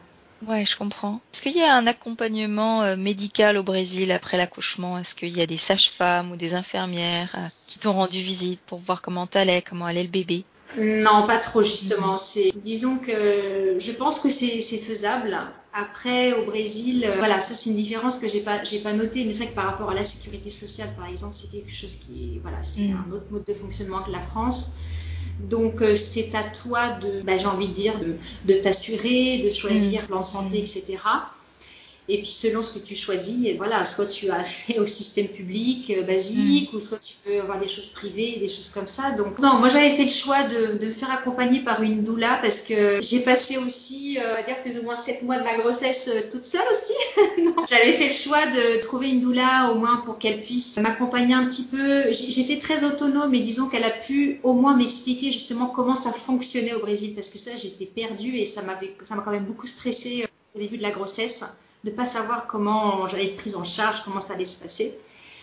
[0.47, 1.21] Ouais, je comprends.
[1.33, 4.99] Est-ce qu'il y a un accompagnement euh, médical au Brésil après l'accouchement?
[4.99, 8.79] Est-ce qu'il y a des sages-femmes ou des infirmières euh, qui t'ont rendu visite pour
[8.79, 10.45] voir comment t'allais, comment allait le bébé?
[10.79, 12.17] Non, pas trop justement.
[12.17, 15.39] C'est, disons que je pense que c'est, faisable.
[15.75, 19.25] Après, au Brésil, euh, voilà, ça c'est une différence que j'ai pas, j'ai pas notée,
[19.25, 21.95] mais c'est vrai que par rapport à la sécurité sociale, par exemple, c'est quelque chose
[21.97, 23.05] qui, voilà, c'est mm.
[23.07, 24.77] un autre mode de fonctionnement que la France.
[25.41, 28.17] Donc euh, c'est à toi de, bah, j'ai envie de dire, de,
[28.53, 30.07] de t'assurer, de choisir mmh.
[30.07, 30.99] plan santé, etc.
[32.13, 35.91] Et puis selon ce que tu choisis, voilà, soit tu as accès au système public
[35.97, 36.77] euh, basique, mmh.
[36.77, 39.13] ou soit tu peux avoir des choses privées, des choses comme ça.
[39.13, 42.39] Donc non, moi j'avais fait le choix de, de me faire accompagner par une doula
[42.43, 45.45] parce que j'ai passé aussi, euh, on va dire plus ou moins sept mois de
[45.45, 47.49] ma grossesse euh, toute seule aussi.
[47.71, 51.47] j'avais fait le choix de trouver une doula au moins pour qu'elle puisse m'accompagner un
[51.47, 52.13] petit peu.
[52.13, 56.75] J'étais très autonome, mais disons qu'elle a pu au moins m'expliquer justement comment ça fonctionnait
[56.75, 59.67] au Brésil parce que ça j'étais perdue et ça m'avait, ça m'a quand même beaucoup
[59.67, 61.43] stressée au début de la grossesse
[61.85, 64.95] de pas savoir comment j'allais être prise en charge, comment ça allait se passer.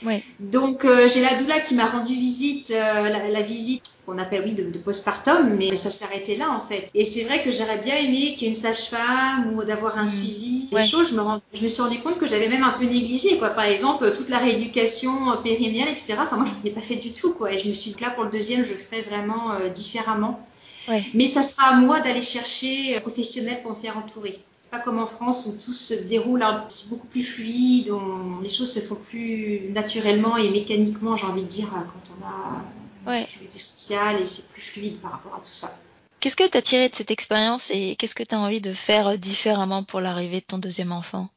[0.06, 0.24] Ouais.
[0.40, 4.44] Donc euh, j'ai la doula qui m'a rendu visite, euh, la, la, visite qu'on appelle
[4.46, 6.90] oui de, de postpartum, mais ça arrêté là en fait.
[6.94, 10.04] Et c'est vrai que j'aurais bien aimé qu'il y ait une sage-femme ou d'avoir un
[10.04, 10.08] mmh.
[10.08, 10.68] suivi.
[10.72, 10.86] Ouais.
[10.86, 13.38] choses, je me, rend, je me suis rendu compte que j'avais même un peu négligé
[13.40, 13.50] quoi.
[13.50, 15.12] Par exemple toute la rééducation
[15.44, 16.16] périnéale, etc.
[16.20, 17.52] Enfin moi je n'ai pas fait du tout quoi.
[17.52, 20.40] Et je me suis dit là pour le deuxième je ferai vraiment euh, différemment.
[20.88, 21.04] Ouais.
[21.14, 24.40] Mais ça sera à moi d'aller chercher un professionnel pour me faire entourer
[24.72, 28.72] pas comme en France où tout se déroule, c'est beaucoup plus fluide, on, les choses
[28.72, 32.62] se font plus naturellement et mécaniquement, j'ai envie de dire, quand on a
[33.04, 33.20] une ouais.
[33.20, 35.72] sécurité sociale et c'est plus fluide par rapport à tout ça.
[36.20, 38.74] Qu'est-ce que tu as tiré de cette expérience et qu'est-ce que tu as envie de
[38.74, 41.30] faire différemment pour l'arrivée de ton deuxième enfant?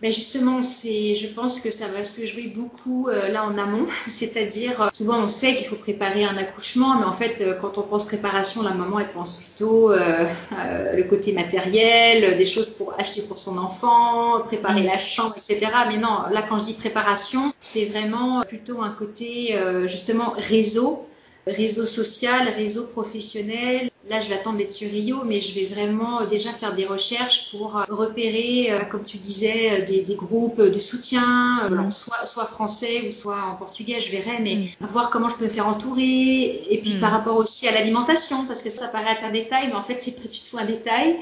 [0.00, 3.86] Ben justement, c'est, je pense que ça va se jouer beaucoup euh, là en amont,
[4.08, 7.78] c'est-à-dire euh, souvent on sait qu'il faut préparer un accouchement, mais en fait euh, quand
[7.78, 12.70] on pense préparation, la maman elle pense plutôt euh, euh, le côté matériel, des choses
[12.70, 14.86] pour acheter pour son enfant, préparer mmh.
[14.86, 15.72] la chambre, etc.
[15.88, 19.56] Mais non, là quand je dis préparation, c'est vraiment plutôt un côté
[19.86, 21.08] justement réseau
[21.48, 23.90] réseau social, réseau professionnel.
[24.08, 27.50] Là, je vais attendre d'être sur Rio, mais je vais vraiment déjà faire des recherches
[27.50, 31.90] pour repérer, comme tu disais, des, groupes de soutien, mm.
[31.90, 34.86] soit, soit français ou soit en portugais, je verrai, mais mm.
[34.86, 36.62] voir comment je peux me faire entourer.
[36.70, 37.00] Et puis mm.
[37.00, 39.98] par rapport aussi à l'alimentation, parce que ça paraît être un détail, mais en fait,
[40.00, 41.16] c'est tout un détail.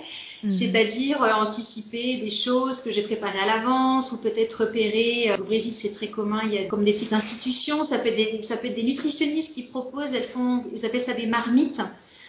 [0.49, 5.31] C'est-à-dire euh, anticiper des choses que j'ai préparées à l'avance ou peut-être repérer.
[5.31, 8.09] Euh, au Brésil, c'est très commun, il y a comme des petites institutions, ça peut
[8.09, 11.27] être des, ça peut être des nutritionnistes qui proposent, elles font, ils appellent ça des
[11.27, 11.81] marmites.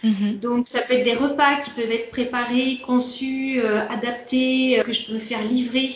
[0.02, 0.38] Mhm.
[0.40, 5.06] Donc ça peut être des repas qui peuvent être préparés, conçus, euh, adaptés, que je
[5.06, 5.90] peux me faire livrer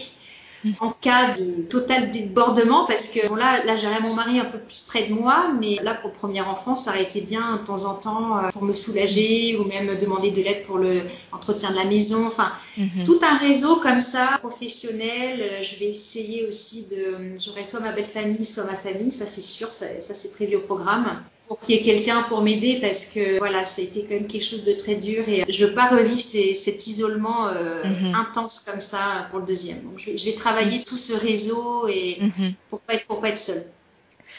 [0.81, 4.59] en cas de total débordement parce que bon, là, là j'aurais mon mari un peu
[4.59, 7.65] plus près de moi, mais là pour le premier enfant, ça aurait été bien de
[7.65, 11.77] temps en temps euh, pour me soulager ou même demander de l'aide pour l'entretien de
[11.77, 12.27] la maison.
[12.27, 13.05] Enfin, mhm.
[13.05, 15.41] tout un réseau comme ça, professionnel.
[15.41, 19.27] Euh, je vais essayer aussi de, j'aurai soit ma belle famille, soit ma famille, ça
[19.27, 22.79] c'est sûr, ça, ça c'est prévu au programme pour qu'il y ait quelqu'un pour m'aider
[22.81, 25.67] parce que voilà, ça a été quand même quelque chose de très dur et je
[25.67, 28.15] veux pas revivre cet isolement euh, mhm.
[28.15, 29.83] intense comme ça pour le deuxième.
[29.83, 30.85] Donc je vais, travailler mhm.
[30.85, 32.55] tout ce réseau et mhm.
[32.71, 33.63] pour pas être pour pas être seule.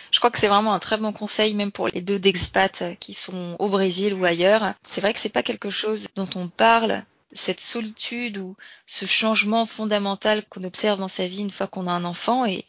[0.10, 3.14] Je crois que c'est vraiment un très bon conseil, même pour les deux d'expats qui
[3.14, 4.74] sont au Brésil ou ailleurs.
[4.82, 9.66] C'est vrai que c'est pas quelque chose dont on parle cette solitude ou ce changement
[9.66, 12.66] fondamental qu'on observe dans sa vie une fois qu'on a un enfant et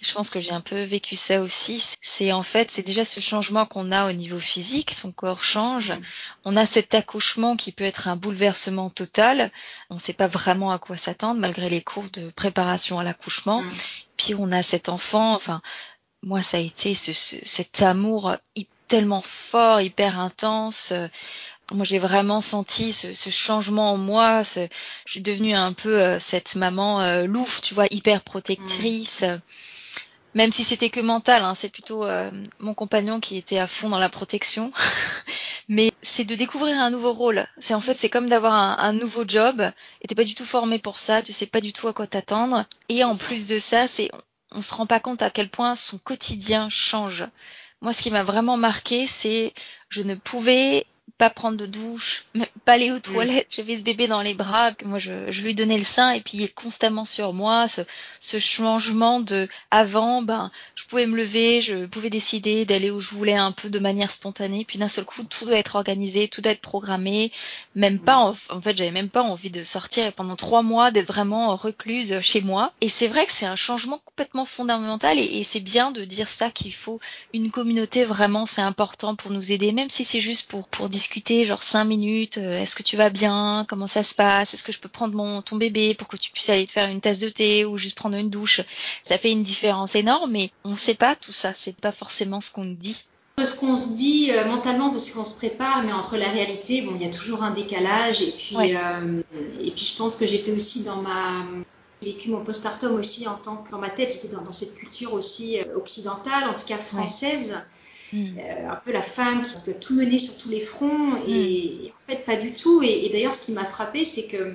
[0.00, 1.94] je pense que j'ai un peu vécu ça aussi.
[2.02, 5.92] C'est en fait, c'est déjà ce changement qu'on a au niveau physique, son corps change.
[6.44, 9.50] On a cet accouchement qui peut être un bouleversement total.
[9.90, 13.62] On ne sait pas vraiment à quoi s'attendre malgré les cours de préparation à l'accouchement.
[13.62, 13.72] Mm.
[14.16, 15.62] Puis on a cet enfant, enfin,
[16.22, 18.36] moi ça a été ce, cet amour
[18.86, 20.92] tellement fort, hyper intense
[21.72, 24.42] moi j'ai vraiment senti ce, changement en moi.
[24.42, 24.68] je
[25.06, 29.24] suis devenue un peu euh, cette maman euh, louve, tu vois, hyper protectrice.
[30.34, 33.88] Même si c'était que mental, hein, c'est plutôt euh, mon compagnon qui était à fond
[33.88, 34.72] dans la protection.
[35.68, 37.46] Mais c'est de découvrir un nouveau rôle.
[37.58, 39.60] C'est en fait c'est comme d'avoir un, nouveau job.
[40.00, 41.22] Et t'es pas du tout formé pour ça.
[41.22, 42.64] Tu sais pas du tout à quoi t'attendre.
[42.88, 44.10] Et en plus de ça, c'est
[44.52, 47.26] on se rend pas compte à quel point son quotidien change.
[47.80, 49.52] Moi, ce qui m'a vraiment marqué, c'est
[49.88, 52.24] je ne pouvais pas prendre de douche,
[52.64, 53.02] pas aller aux mm.
[53.02, 53.46] toilettes.
[53.50, 56.20] J'avais ce bébé dans les bras, que moi je, je, lui donnais le sein et
[56.20, 57.66] puis il est constamment sur moi.
[57.68, 57.82] Ce,
[58.20, 63.10] ce, changement de avant, ben je pouvais me lever, je pouvais décider d'aller où je
[63.10, 64.64] voulais un peu de manière spontanée.
[64.66, 67.32] Puis d'un seul coup, tout doit être organisé, tout doit être programmé.
[67.74, 71.08] Même pas, en, en fait, j'avais même pas envie de sortir pendant trois mois d'être
[71.08, 72.72] vraiment recluse chez moi.
[72.80, 76.28] Et c'est vrai que c'est un changement complètement fondamental et, et c'est bien de dire
[76.28, 77.00] ça qu'il faut
[77.32, 81.44] une communauté vraiment, c'est important pour nous aider, même si c'est juste pour pour discuter
[81.44, 82.38] genre cinq minutes.
[82.38, 85.14] Euh, est-ce que tu vas bien Comment ça se passe Est-ce que je peux prendre
[85.14, 87.78] mon ton bébé pour que tu puisses aller te faire une tasse de thé ou
[87.78, 88.60] juste prendre une douche
[89.04, 91.52] Ça fait une différence énorme, mais on ne sait pas tout ça.
[91.54, 93.04] C'est pas forcément ce qu'on dit
[93.38, 96.96] ce qu'on se dit euh, mentalement parce qu'on se prépare, mais entre la réalité, bon,
[96.96, 98.20] il y a toujours un décalage.
[98.20, 99.22] Et puis, euh,
[99.60, 101.46] et puis je pense que j'étais aussi dans ma
[102.02, 105.12] j'ai vécu mon postpartum aussi en tant que dans ma tête, j'étais dans, cette culture
[105.12, 107.56] aussi occidentale, en tout cas française.
[108.12, 108.38] Mm.
[108.38, 111.16] Euh, un peu la femme qui doit tout mener sur tous les fronts.
[111.26, 111.86] Et, mm.
[111.88, 112.82] en fait, pas du tout.
[112.82, 114.54] Et, d'ailleurs, ce qui m'a frappé, c'est que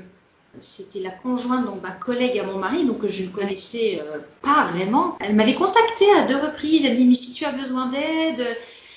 [0.60, 5.18] c'était la conjointe d'un collègue à mon mari, donc je ne connaissais euh, pas vraiment.
[5.20, 6.86] Elle m'avait contacté à deux reprises.
[6.86, 8.46] Elle me dit Mais si tu as besoin d'aide.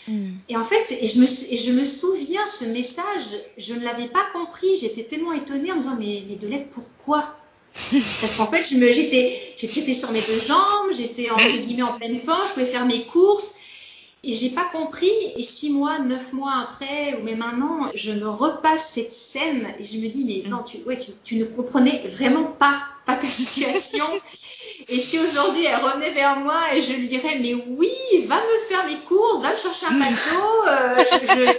[0.09, 0.33] Mm.
[0.49, 4.09] Et en fait, et je, me, et je me souviens, ce message, je ne l'avais
[4.09, 4.77] pas compris.
[4.81, 7.37] J'étais tellement étonnée en me disant Mais, mais de l'aide, pourquoi
[7.92, 12.53] Parce qu'en fait, j'étais sur mes deux jambes, j'étais entre guillemets en pleine forme, je
[12.55, 13.56] pouvais faire mes courses.
[14.27, 15.11] Et j'ai pas compris.
[15.37, 19.73] Et six mois, neuf mois après, ou même un an, je me repasse cette scène
[19.79, 23.15] et je me dis, mais non, tu, ouais, tu, tu ne comprenais vraiment pas, pas
[23.15, 24.05] ta situation.
[24.89, 27.91] Et si aujourd'hui elle revenait vers moi et je lui dirais mais oui,
[28.27, 31.55] va me faire mes courses, va me chercher un bateau, euh,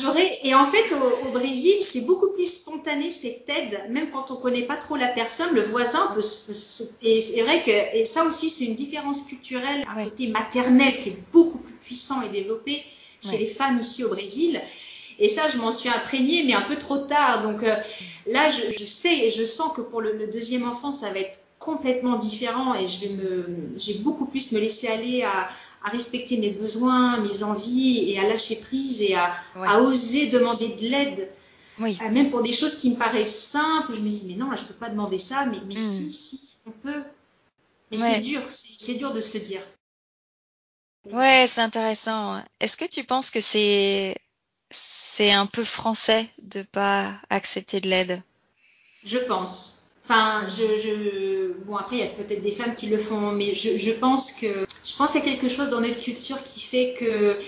[0.00, 0.38] j'aurais.
[0.44, 4.62] Et en fait au, Brésil c'est beaucoup plus spontané cette aide, même quand on connaît
[4.62, 6.20] pas trop la personne, le voisin peut.
[7.02, 11.10] et c'est vrai que et ça aussi c'est une différence culturelle, un côté maternel qui
[11.10, 12.82] est beaucoup plus puissant et développé
[13.20, 14.60] chez les femmes ici au Brésil.
[15.18, 17.42] Et ça, je m'en suis imprégnée, mais un peu trop tard.
[17.42, 17.76] Donc euh,
[18.26, 21.20] là, je, je, sais et je sens que pour le, le, deuxième enfant, ça va
[21.20, 25.48] être complètement différent et je vais me, j'ai beaucoup plus me laisser aller à,
[25.84, 30.68] à, respecter mes besoins, mes envies et à lâcher prise et à, à oser demander
[30.68, 31.28] de l'aide.
[31.78, 31.96] Oui.
[32.02, 34.56] Euh, même pour des choses qui me paraissent simples, je me dis mais non, là,
[34.56, 35.78] je peux pas demander ça, mais, mais hmm.
[35.78, 37.02] si, si, on peut.
[37.90, 39.60] Mais c'est dur, c'est dur de se le dire.
[41.10, 42.42] Ouais, c'est intéressant.
[42.60, 44.16] Est-ce que tu penses que c'est
[44.70, 48.22] c'est un peu français de pas accepter de l'aide?
[49.04, 49.88] Je pense.
[50.04, 53.54] Enfin, je, je, bon après il y a peut-être des femmes qui le font, mais
[53.54, 56.60] je, je pense que je pense qu'il y a quelque chose dans notre culture qui
[56.60, 57.38] fait que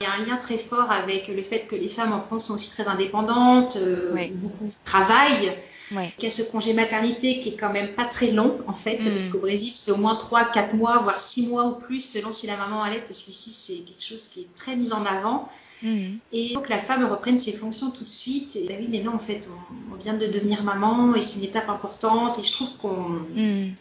[0.00, 2.46] Il y a un lien très fort avec le fait que les femmes en France
[2.46, 5.52] sont aussi très indépendantes, euh, beaucoup travaillent.
[5.90, 8.98] Qu'il y a ce congé maternité qui est quand même pas très long en fait,
[8.98, 9.10] mm.
[9.10, 12.30] parce qu'au Brésil c'est au moins 3, 4 mois, voire 6 mois ou plus selon
[12.30, 15.48] si la maman allait, parce qu'ici c'est quelque chose qui est très mis en avant.
[15.82, 16.16] Mm.
[16.32, 18.56] Et donc la femme reprenne ses fonctions tout de suite.
[18.56, 19.48] Et bah oui, mais non, en fait,
[19.92, 22.38] on, vient de devenir maman et c'est une étape importante.
[22.38, 23.72] Et je trouve qu'on mm.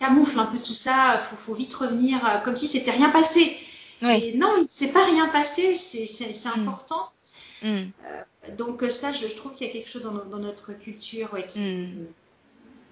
[0.00, 1.18] camoufle un peu tout ça.
[1.18, 3.56] Faut, faut vite revenir euh, comme si c'était rien passé.
[4.02, 7.08] Et non, c'est pas rien passé, c'est important.
[7.64, 7.84] Euh,
[8.58, 11.88] donc ça, je, trouve qu'il y a quelque chose dans, notre culture qui,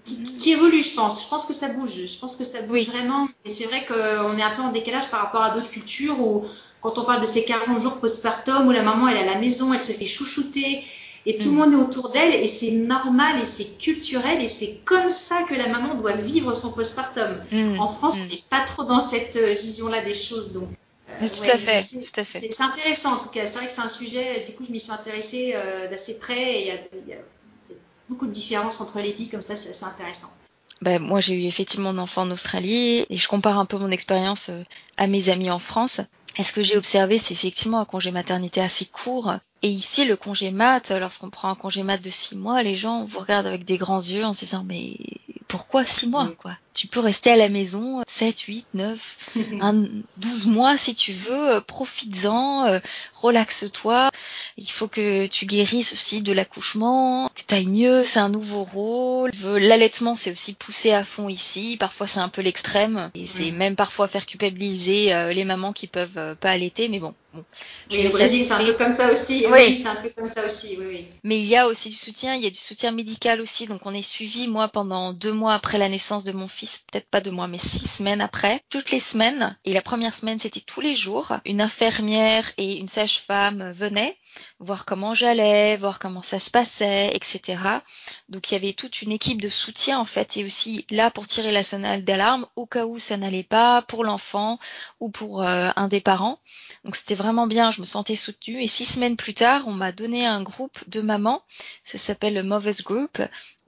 [0.04, 1.24] qui, évolue, je pense.
[1.24, 2.06] Je pense que ça bouge.
[2.06, 3.28] Je pense que ça bouge vraiment.
[3.44, 6.44] Et c'est vrai qu'on est un peu en décalage par rapport à d'autres cultures où,
[6.80, 9.38] quand on parle de ces 40 jours postpartum, où la maman, elle est à la
[9.38, 10.84] maison, elle se fait chouchouter,
[11.26, 11.58] et tout le mm.
[11.58, 15.54] monde est autour d'elle, et c'est normal, et c'est culturel, et c'est comme ça que
[15.54, 17.36] la maman doit vivre son postpartum.
[17.52, 17.78] Mm.
[17.78, 18.22] En France, mm.
[18.22, 20.68] on n'est pas trop dans cette euh, vision-là des choses, donc.
[21.20, 22.48] Tout, à fait, tout à fait.
[22.50, 23.46] C'est intéressant en tout cas.
[23.46, 26.54] C'est vrai que c'est un sujet, du coup, je m'y suis intéressée euh, d'assez près,
[26.54, 27.22] et il y a, y a
[28.08, 30.30] beaucoup de différences entre les pays, comme ça, c'est assez intéressant.
[30.82, 33.90] Ben, moi, j'ai eu effectivement mon enfant en Australie et je compare un peu mon
[33.90, 34.62] expérience euh,
[34.96, 36.00] à mes amis en France.
[36.38, 39.34] Et ce que j'ai observé, c'est effectivement un congé maternité assez court.
[39.62, 43.04] Et ici, le congé mat, lorsqu'on prend un congé mat de six mois, les gens
[43.04, 44.96] vous regardent avec des grands yeux en se disant mais
[45.48, 46.56] pourquoi six mois quoi?
[46.72, 49.36] Tu peux rester à la maison 7, 8, 9,
[50.16, 52.78] 12 mois si tu veux, profites-en, euh,
[53.14, 54.10] relaxe-toi.
[54.56, 58.62] Il faut que tu guérisses aussi de l'accouchement, que tu ailles mieux, c'est un nouveau
[58.62, 59.32] rôle.
[59.42, 61.76] L'allaitement, c'est aussi poussé à fond ici.
[61.78, 63.10] Parfois, c'est un peu l'extrême.
[63.14, 66.88] Et c'est même parfois faire culpabiliser euh, les mamans qui peuvent euh, pas allaiter.
[66.88, 67.44] Mais bon, Bon,
[67.90, 69.46] oui, au Brésil, c'est un peu comme ça aussi.
[69.50, 70.76] Oui, c'est un peu comme ça aussi.
[70.78, 71.06] Oui, oui.
[71.22, 73.66] Mais il y a aussi du soutien, il y a du soutien médical aussi.
[73.66, 77.08] Donc, on est suivi, moi, pendant deux mois après la naissance de mon fils, peut-être
[77.08, 79.56] pas deux mois, mais six semaines après, toutes les semaines.
[79.64, 81.36] Et la première semaine, c'était tous les jours.
[81.44, 84.16] Une infirmière et une sage-femme venaient
[84.60, 87.58] voir comment j'allais, voir comment ça se passait, etc.
[88.28, 91.26] Donc, il y avait toute une équipe de soutien, en fait, et aussi là pour
[91.26, 94.58] tirer la sonnette d'alarme au cas où ça n'allait pas pour l'enfant
[95.00, 96.38] ou pour euh, un des parents.
[96.84, 98.62] Donc, c'était vraiment bien, je me sentais soutenue.
[98.62, 101.42] Et six semaines plus tard, on m'a donné un groupe de mamans,
[101.82, 103.20] ça s'appelle le Mothers Group,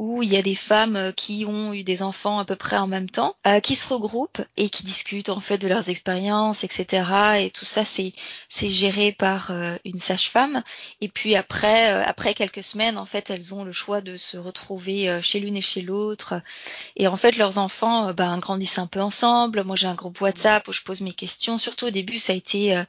[0.03, 2.77] où il y a des femmes euh, qui ont eu des enfants à peu près
[2.77, 6.65] en même temps, euh, qui se regroupent et qui discutent en fait de leurs expériences,
[6.65, 7.05] etc.
[7.39, 8.13] Et tout ça, c'est
[8.51, 10.65] géré par euh, une sage-femme.
[11.01, 15.21] Et puis après, après quelques semaines, en fait, elles ont le choix de se retrouver
[15.23, 16.35] chez l'une et chez l'autre.
[16.97, 19.63] Et en fait, leurs enfants ben, grandissent un peu ensemble.
[19.63, 21.59] Moi, j'ai un groupe WhatsApp où je pose mes questions.
[21.59, 22.83] Surtout au début, ça a été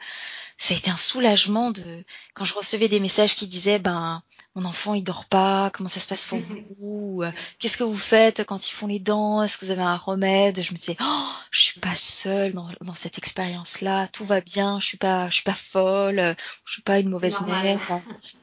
[0.64, 4.24] ça a été un soulagement de quand je recevais des messages qui disaient ben
[4.56, 6.40] mon enfant il dort pas, comment ça se passe pour
[6.80, 9.82] vous, euh, qu'est-ce que vous faites quand ils font les dents, est-ce que vous avez
[9.82, 10.62] un remède?
[10.62, 14.40] Je me disais oh je suis pas seule dans, dans cette expérience là, tout va
[14.40, 18.00] bien, je suis pas je suis pas folle, je suis pas une mauvaise mère,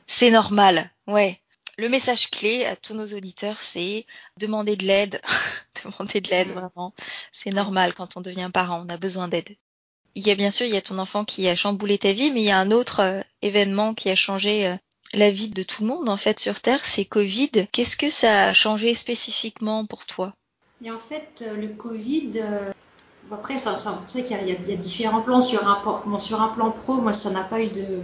[0.07, 1.41] c'est normal, ouais.
[1.79, 4.05] Le message clé à tous nos auditeurs, c'est
[4.37, 5.23] demander de l'aide.
[5.83, 6.93] demander de l'aide, vraiment.
[7.33, 9.57] C'est normal quand on devient parent, on a besoin d'aide
[10.15, 12.31] il y a bien sûr, il y a ton enfant qui a chamboulé ta vie,
[12.31, 14.75] mais il y a un autre euh, événement qui a changé euh,
[15.13, 17.51] la vie de tout le monde en fait sur Terre, c'est Covid.
[17.73, 20.35] Qu'est-ce que ça a changé spécifiquement pour toi?
[20.85, 22.41] Et en fait, euh, le Covid,
[23.33, 26.95] après, ça, ça, qu'il y, y, a différents plans sur un, sur un plan pro.
[26.95, 28.01] Moi, ça n'a pas eu de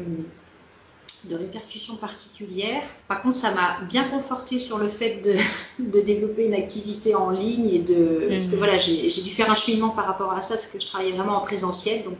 [1.29, 2.83] de répercussions particulières.
[3.09, 5.35] Par contre, ça m'a bien conforté sur le fait de,
[5.85, 8.59] de, développer une activité en ligne et de parce que mhm.
[8.59, 11.37] voilà, j'ai dû faire un cheminement par rapport à ça parce que je travaillais vraiment
[11.37, 12.05] en présentiel.
[12.05, 12.19] Donc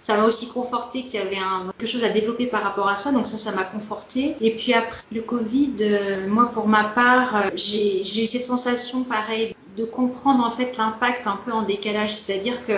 [0.00, 2.96] ça m'a aussi conforté qu'il y avait un, quelque chose à développer par rapport à
[2.96, 3.12] ça.
[3.12, 4.36] Donc ça, ça m'a conforté.
[4.40, 9.04] Et puis après le Covid, euh, moi pour ma part, euh, j'ai eu cette sensation
[9.04, 12.72] pareil de comprendre en fait l'impact un peu en décalage, c'est-à-dire que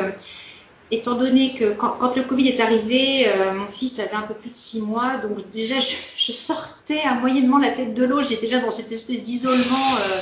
[0.90, 4.50] étant donné que quand, le Covid est arrivé, euh, mon fils avait un peu plus
[4.50, 8.60] de six mois, donc déjà je, sortais à moyennement la tête de l'eau, j'étais déjà
[8.60, 9.94] dans cette espèce d'isolement.
[9.96, 10.20] Euh,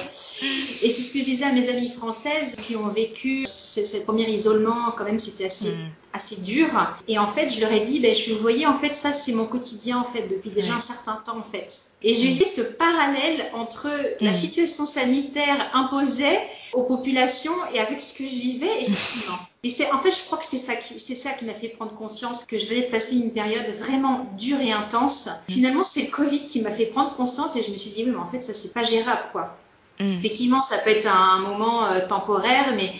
[0.83, 4.29] et c'est ce que je disais à mes amies françaises qui ont vécu ce, premier
[4.29, 5.91] isolement, quand même c'était assez, mm.
[6.13, 6.67] assez dur.
[7.09, 9.33] Et en fait, je leur ai dit, ben, je vous voyez, en fait, ça c'est
[9.33, 11.73] mon quotidien en fait depuis déjà un certain temps en fait.
[12.03, 12.43] Et j'ai mm.
[12.43, 13.89] eu ce parallèle entre
[14.21, 14.35] la mm.
[14.35, 16.39] situation sanitaire imposée
[16.73, 18.83] aux populations et avec ce que je vivais.
[18.83, 19.37] Et non.
[19.67, 21.67] Et c'est, en fait, je crois que c'est ça qui, c'est ça qui m'a fait
[21.67, 25.29] prendre conscience que je venais de passer une période vraiment dure et intense.
[25.51, 28.13] Finalement, c'est le Covid qui m'a fait prendre conscience et je me suis dit, oui,
[28.13, 29.59] mais en fait, ça, c'est pas gérable, quoi.
[29.99, 30.05] Mm.
[30.05, 32.93] Effectivement, ça peut être un moment euh, temporaire, mais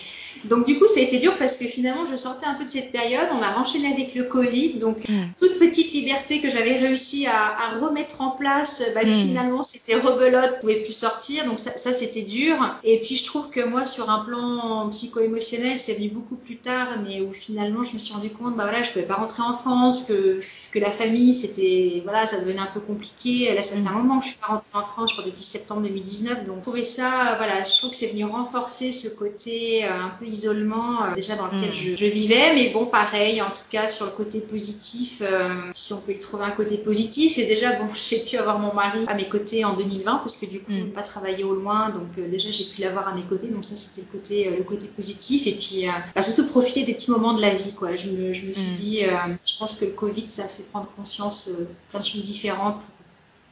[0.45, 2.69] Donc du coup, ça a été dur parce que finalement, je sortais un peu de
[2.69, 3.27] cette période.
[3.31, 4.97] On a enchaîné avec le Covid, donc
[5.39, 9.07] toute petite liberté que j'avais réussi à, à remettre en place, bah, Mm.
[9.27, 11.45] finalement, c'était rebelote, je pouvais plus sortir.
[11.45, 12.55] Donc ça, ça, c'était dur.
[12.83, 16.87] Et puis je trouve que moi, sur un plan psycho-émotionnel, c'est venu beaucoup plus tard,
[17.05, 19.53] mais où finalement, je me suis rendu compte, bah voilà, je pouvais pas rentrer en
[19.53, 20.39] France, que
[20.71, 23.53] que la famille, c'était voilà, ça devenait un peu compliqué.
[23.53, 23.87] Là, ça fait Mm.
[23.87, 26.43] un moment que je suis pas rentrée en France, je crois depuis septembre 2019.
[26.45, 30.25] Donc, trouver ça, voilà, je trouve que c'est venu renforcer ce côté euh, un peu
[30.27, 31.73] isolement euh, déjà dans lequel Mm.
[31.73, 32.53] je, je vivais.
[32.53, 36.19] Mais bon, pareil, en tout cas sur le côté positif, euh, si on peut y
[36.19, 39.63] trouver un côté positif, c'est déjà bon, j'ai pu avoir mon mari à mes côtés
[39.65, 40.91] en 2020 parce que du coup, Mm.
[40.91, 43.47] pas travailler au loin, donc euh, déjà j'ai pu l'avoir à mes côtés.
[43.47, 45.47] Donc ça, c'était le côté le côté positif.
[45.47, 47.95] Et puis bah, surtout profiter des petits moments de la vie, quoi.
[47.95, 48.73] Je me, je me suis Mm.
[48.73, 48.99] dit,
[49.45, 51.49] je pense que le Covid, ça fait prendre conscience
[51.89, 52.89] plein de choses différentes pour,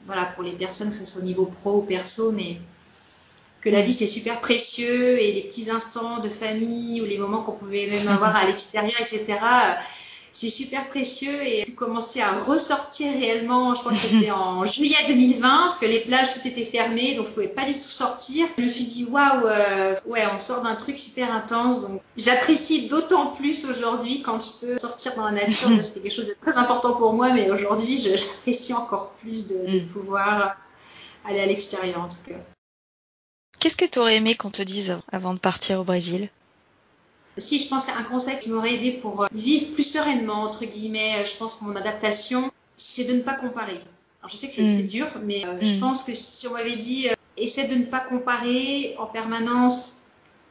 [0.08, 2.58] voilà, pour les personnes, que ce soit au niveau pro ou perso, mais
[3.66, 3.86] que la Mm.
[3.86, 7.88] vie c'est super précieux et les petits instants de famille ou les moments qu'on pouvait
[7.88, 9.24] même avoir à l'extérieur, etc.
[9.42, 9.74] euh,
[10.38, 13.74] C'est super précieux et j'ai commencé à ressortir réellement.
[13.74, 17.26] Je crois que c'était en juillet 2020 parce que les plages tout était fermé donc
[17.28, 18.46] je pouvais pas du tout sortir.
[18.58, 22.88] Je me suis dit waouh, euh, ouais, on sort d'un truc super intense donc j'apprécie
[22.90, 25.70] d'autant plus aujourd'hui quand je peux sortir dans la nature.
[25.78, 29.56] Ça, C'était quelque chose de très important pour moi, mais aujourd'hui j'apprécie encore plus de,
[29.56, 29.88] de Mm.
[29.88, 30.58] pouvoir
[31.28, 32.40] aller à l'extérieur en tout cas.
[33.60, 36.30] Qu'est-ce que tu aurais aimé qu'on te dise avant de partir au Brésil?
[37.38, 41.16] Si je pense qu'un conseil qui m'aurait aidé pour euh, vivre plus sereinement, entre guillemets,
[41.20, 43.80] euh, je pense que mon adaptation, c'est de ne pas comparer.
[44.22, 44.88] Alors je sais que c'est Mm.
[44.88, 45.80] dur, mais euh, je Mm.
[45.82, 49.94] pense que si on m'avait dit, euh, essaie de ne pas comparer en permanence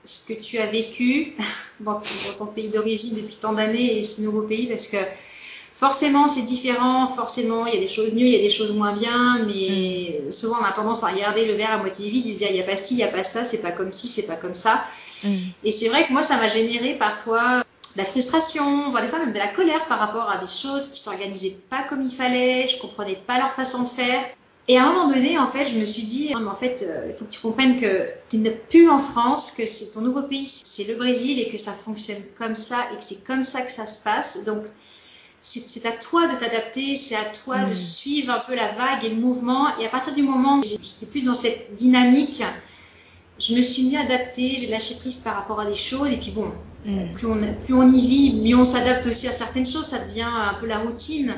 [0.05, 1.35] ce que tu as vécu
[1.81, 4.99] dans, dans ton pays d'origine depuis tant d'années et ce nouveau pays, parce que
[5.75, 8.73] forcément c'est différent, forcément il y a des choses mieux, il y a des choses
[8.73, 12.39] moins bien, mais souvent on a tendance à regarder le verre à moitié vide se
[12.39, 14.07] dire il n'y a pas ci, il n'y a pas ça, c'est pas comme ci,
[14.07, 14.85] c'est pas comme ça.
[15.25, 15.29] Mm.
[15.65, 19.19] Et c'est vrai que moi, ça m'a généré parfois de la frustration, voire des fois
[19.19, 22.67] même de la colère par rapport à des choses qui s'organisaient pas comme il fallait,
[22.69, 24.23] je comprenais pas leur façon de faire.
[24.67, 26.83] Et à un moment donné, en fait, je me suis dit, Non, mais en fait,
[26.83, 30.01] euh, il faut que tu comprennes que tu n'es plus en France, que c'est ton
[30.01, 33.43] nouveau pays, c'est le Brésil et que ça fonctionne comme ça et que c'est comme
[33.43, 34.43] ça que ça se passe.
[34.45, 34.65] Donc,
[35.45, 39.11] c'est à toi de t'adapter, c'est à toi de suivre un peu la vague et
[39.11, 39.77] le mouvement.
[39.79, 42.43] Et à partir du moment où j'étais plus dans cette dynamique,
[43.39, 46.11] je me suis mis à adapter, j'ai lâché prise par rapport à des choses.
[46.11, 46.51] Et puis bon,
[46.85, 47.13] Mm.
[47.15, 50.23] plus on, plus on y vit, mieux on s'adapte aussi à certaines choses, ça devient
[50.23, 51.35] un peu la routine.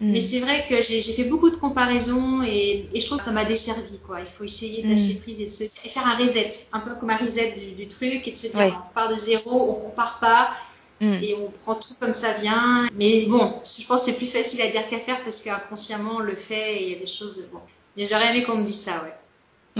[0.00, 0.12] Mm.
[0.12, 3.32] Mais c'est vrai que j'ai fait beaucoup de comparaisons et, et je trouve que ça
[3.32, 3.98] m'a desservi.
[4.06, 4.20] Quoi.
[4.20, 6.80] Il faut essayer de lâcher prise et de se dire, et faire un reset, un
[6.80, 9.70] peu comme un reset du, du truc et de se dire, on part de zéro,
[9.70, 10.50] on compare pas
[11.00, 11.12] Mm.
[11.22, 12.88] et on prend tout comme ça vient.
[12.94, 16.20] Mais bon, je pense que c'est plus facile à dire qu'à faire parce qu'inconsciemment on
[16.20, 17.44] le fait et il y a des choses.
[17.52, 17.60] Bon.
[17.96, 19.14] Mais j'aurais aimé qu'on me dise ça, ouais.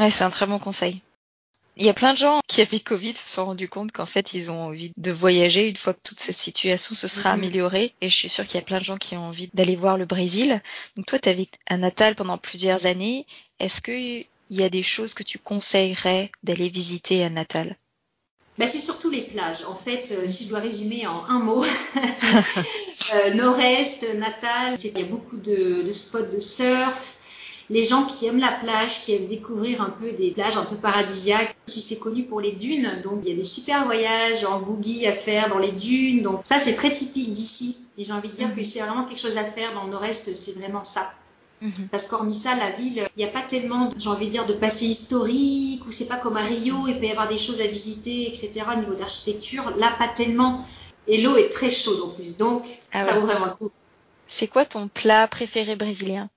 [0.03, 1.01] Ouais, c'est un très bon conseil.
[1.79, 4.33] Il y a plein de gens qui avaient Covid se sont rendus compte qu'en fait
[4.33, 7.45] ils ont envie de voyager une fois que toute cette situation se sera Mhm.
[7.45, 7.95] améliorée.
[8.01, 9.99] Et je suis sûre qu'il y a plein de gens qui ont envie d'aller voir
[9.99, 10.63] le Brésil.
[10.97, 13.27] Donc toi, tu as vécu à Natal pendant plusieurs années.
[13.61, 17.77] Est-ce qu'il y a des choses que tu conseillerais d'aller visiter à Natal?
[18.59, 19.65] Bah, c'est surtout les plages.
[19.69, 21.63] En fait, euh, si je dois résumer en un mot,
[23.15, 27.19] euh, Nord-Est, Natal, c'est- il y a beaucoup de, de spots de surf.
[27.69, 30.77] Les gens qui aiment la plage, qui aiment découvrir un peu des plages un peu
[30.77, 31.55] paradisiaques.
[31.67, 35.05] Si c'est connu pour les dunes, donc il y a des super voyages en boogie
[35.07, 36.23] à faire dans les dunes.
[36.23, 37.77] Donc ça, c'est très typique d'ici.
[37.99, 38.55] Et j'ai envie de dire Mhm.
[38.55, 41.11] que a vraiment quelque chose à faire dans le Nord-Est, c'est vraiment ça.
[41.63, 41.89] Mhm.
[41.91, 44.53] Parce qu'hormis ça, la ville, il n'y a pas tellement, j'ai envie de dire, de
[44.53, 47.67] passé historique, ou c'est pas comme à Rio, il peut y avoir des choses à
[47.67, 48.63] visiter, etc.
[48.75, 50.67] Au niveau d'architecture, là, pas tellement.
[51.07, 53.21] Et l'eau est très chaude en plus, donc Ah ça ouais.
[53.21, 53.71] vaut vraiment le coup.
[54.27, 56.29] C'est quoi ton plat préféré brésilien?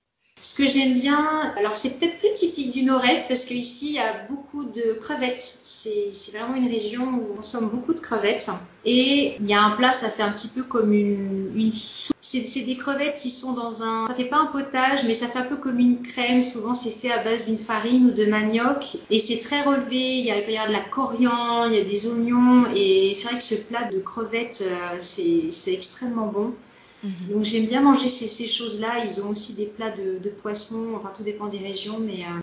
[0.42, 4.00] Ce que j'aime bien, alors c'est peut-être plus typique du nord-est parce qu'ici il y
[4.00, 5.42] a beaucoup de crevettes.
[5.42, 8.50] C'est c'est vraiment une région où on consomme beaucoup de crevettes.
[8.86, 12.16] Et il y a un plat, ça fait un petit peu comme une, une soupe.
[12.32, 14.06] C'est c'est des crevettes qui sont dans un.
[14.06, 16.44] Ça fait pas un potage, mais ça fait un peu comme une crème.
[16.44, 18.98] Souvent c'est fait à base d'une farine ou de manioc.
[19.10, 20.20] Et c'est très relevé.
[20.20, 22.66] Il y a, il y avoir de la coriandre, il y a des oignons.
[22.76, 26.54] Et c'est vrai que ce plat de crevettes, euh, c'est c'est extrêmement bon.
[27.04, 27.12] Mhm.
[27.32, 29.04] Donc j'aime bien manger ces, ces choses-là.
[29.04, 32.42] Ils ont aussi des plats de, de poissons, enfin tout dépend des régions, mais euh,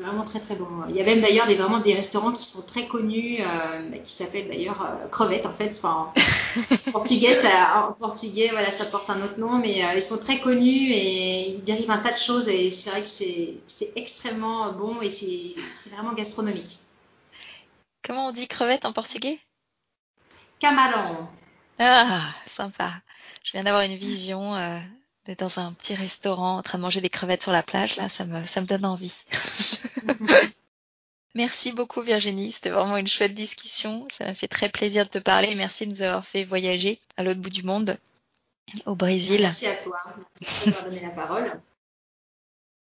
[0.00, 0.66] c'est vraiment très très bon.
[0.88, 4.12] Il y a même d'ailleurs des, vraiment des restaurants qui sont très connus, euh, qui
[4.12, 5.70] s'appellent d'ailleurs euh, crevettes en fait.
[5.70, 6.12] Enfin,
[6.86, 10.18] en portugais, ça, en portugais, voilà, ça porte un autre nom, mais euh, ils sont
[10.18, 14.72] très connus et ils dérivent un tas de choses et c'est vrai que c'est extrêmement
[14.72, 16.78] bon et c'est c'est vraiment gastronomique.
[18.02, 19.38] Comment on dit crevette en portugais?
[20.60, 21.28] Camarão.
[21.78, 22.90] Ah, sympa.
[23.44, 24.78] Je viens d'avoir une vision euh,
[25.26, 27.96] d'être dans un petit restaurant en train de manger des crevettes sur la plage.
[27.96, 29.24] Là, ça me, ça me donne envie.
[31.34, 34.08] Merci beaucoup Virginie, c'était vraiment une chouette discussion.
[34.10, 35.54] Ça m'a fait très plaisir de te parler.
[35.54, 37.96] Merci de nous avoir fait voyager à l'autre bout du monde,
[38.86, 39.42] au Brésil.
[39.42, 40.00] Merci à toi.
[40.40, 41.60] Merci de m'avoir donné la parole.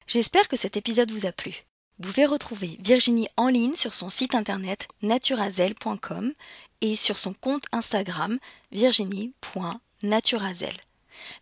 [0.07, 1.63] J'espère que cet épisode vous a plu.
[1.99, 6.31] Vous pouvez retrouver Virginie en ligne sur son site internet naturazel.com
[6.79, 8.39] et sur son compte Instagram
[8.71, 10.73] virginie.naturazel.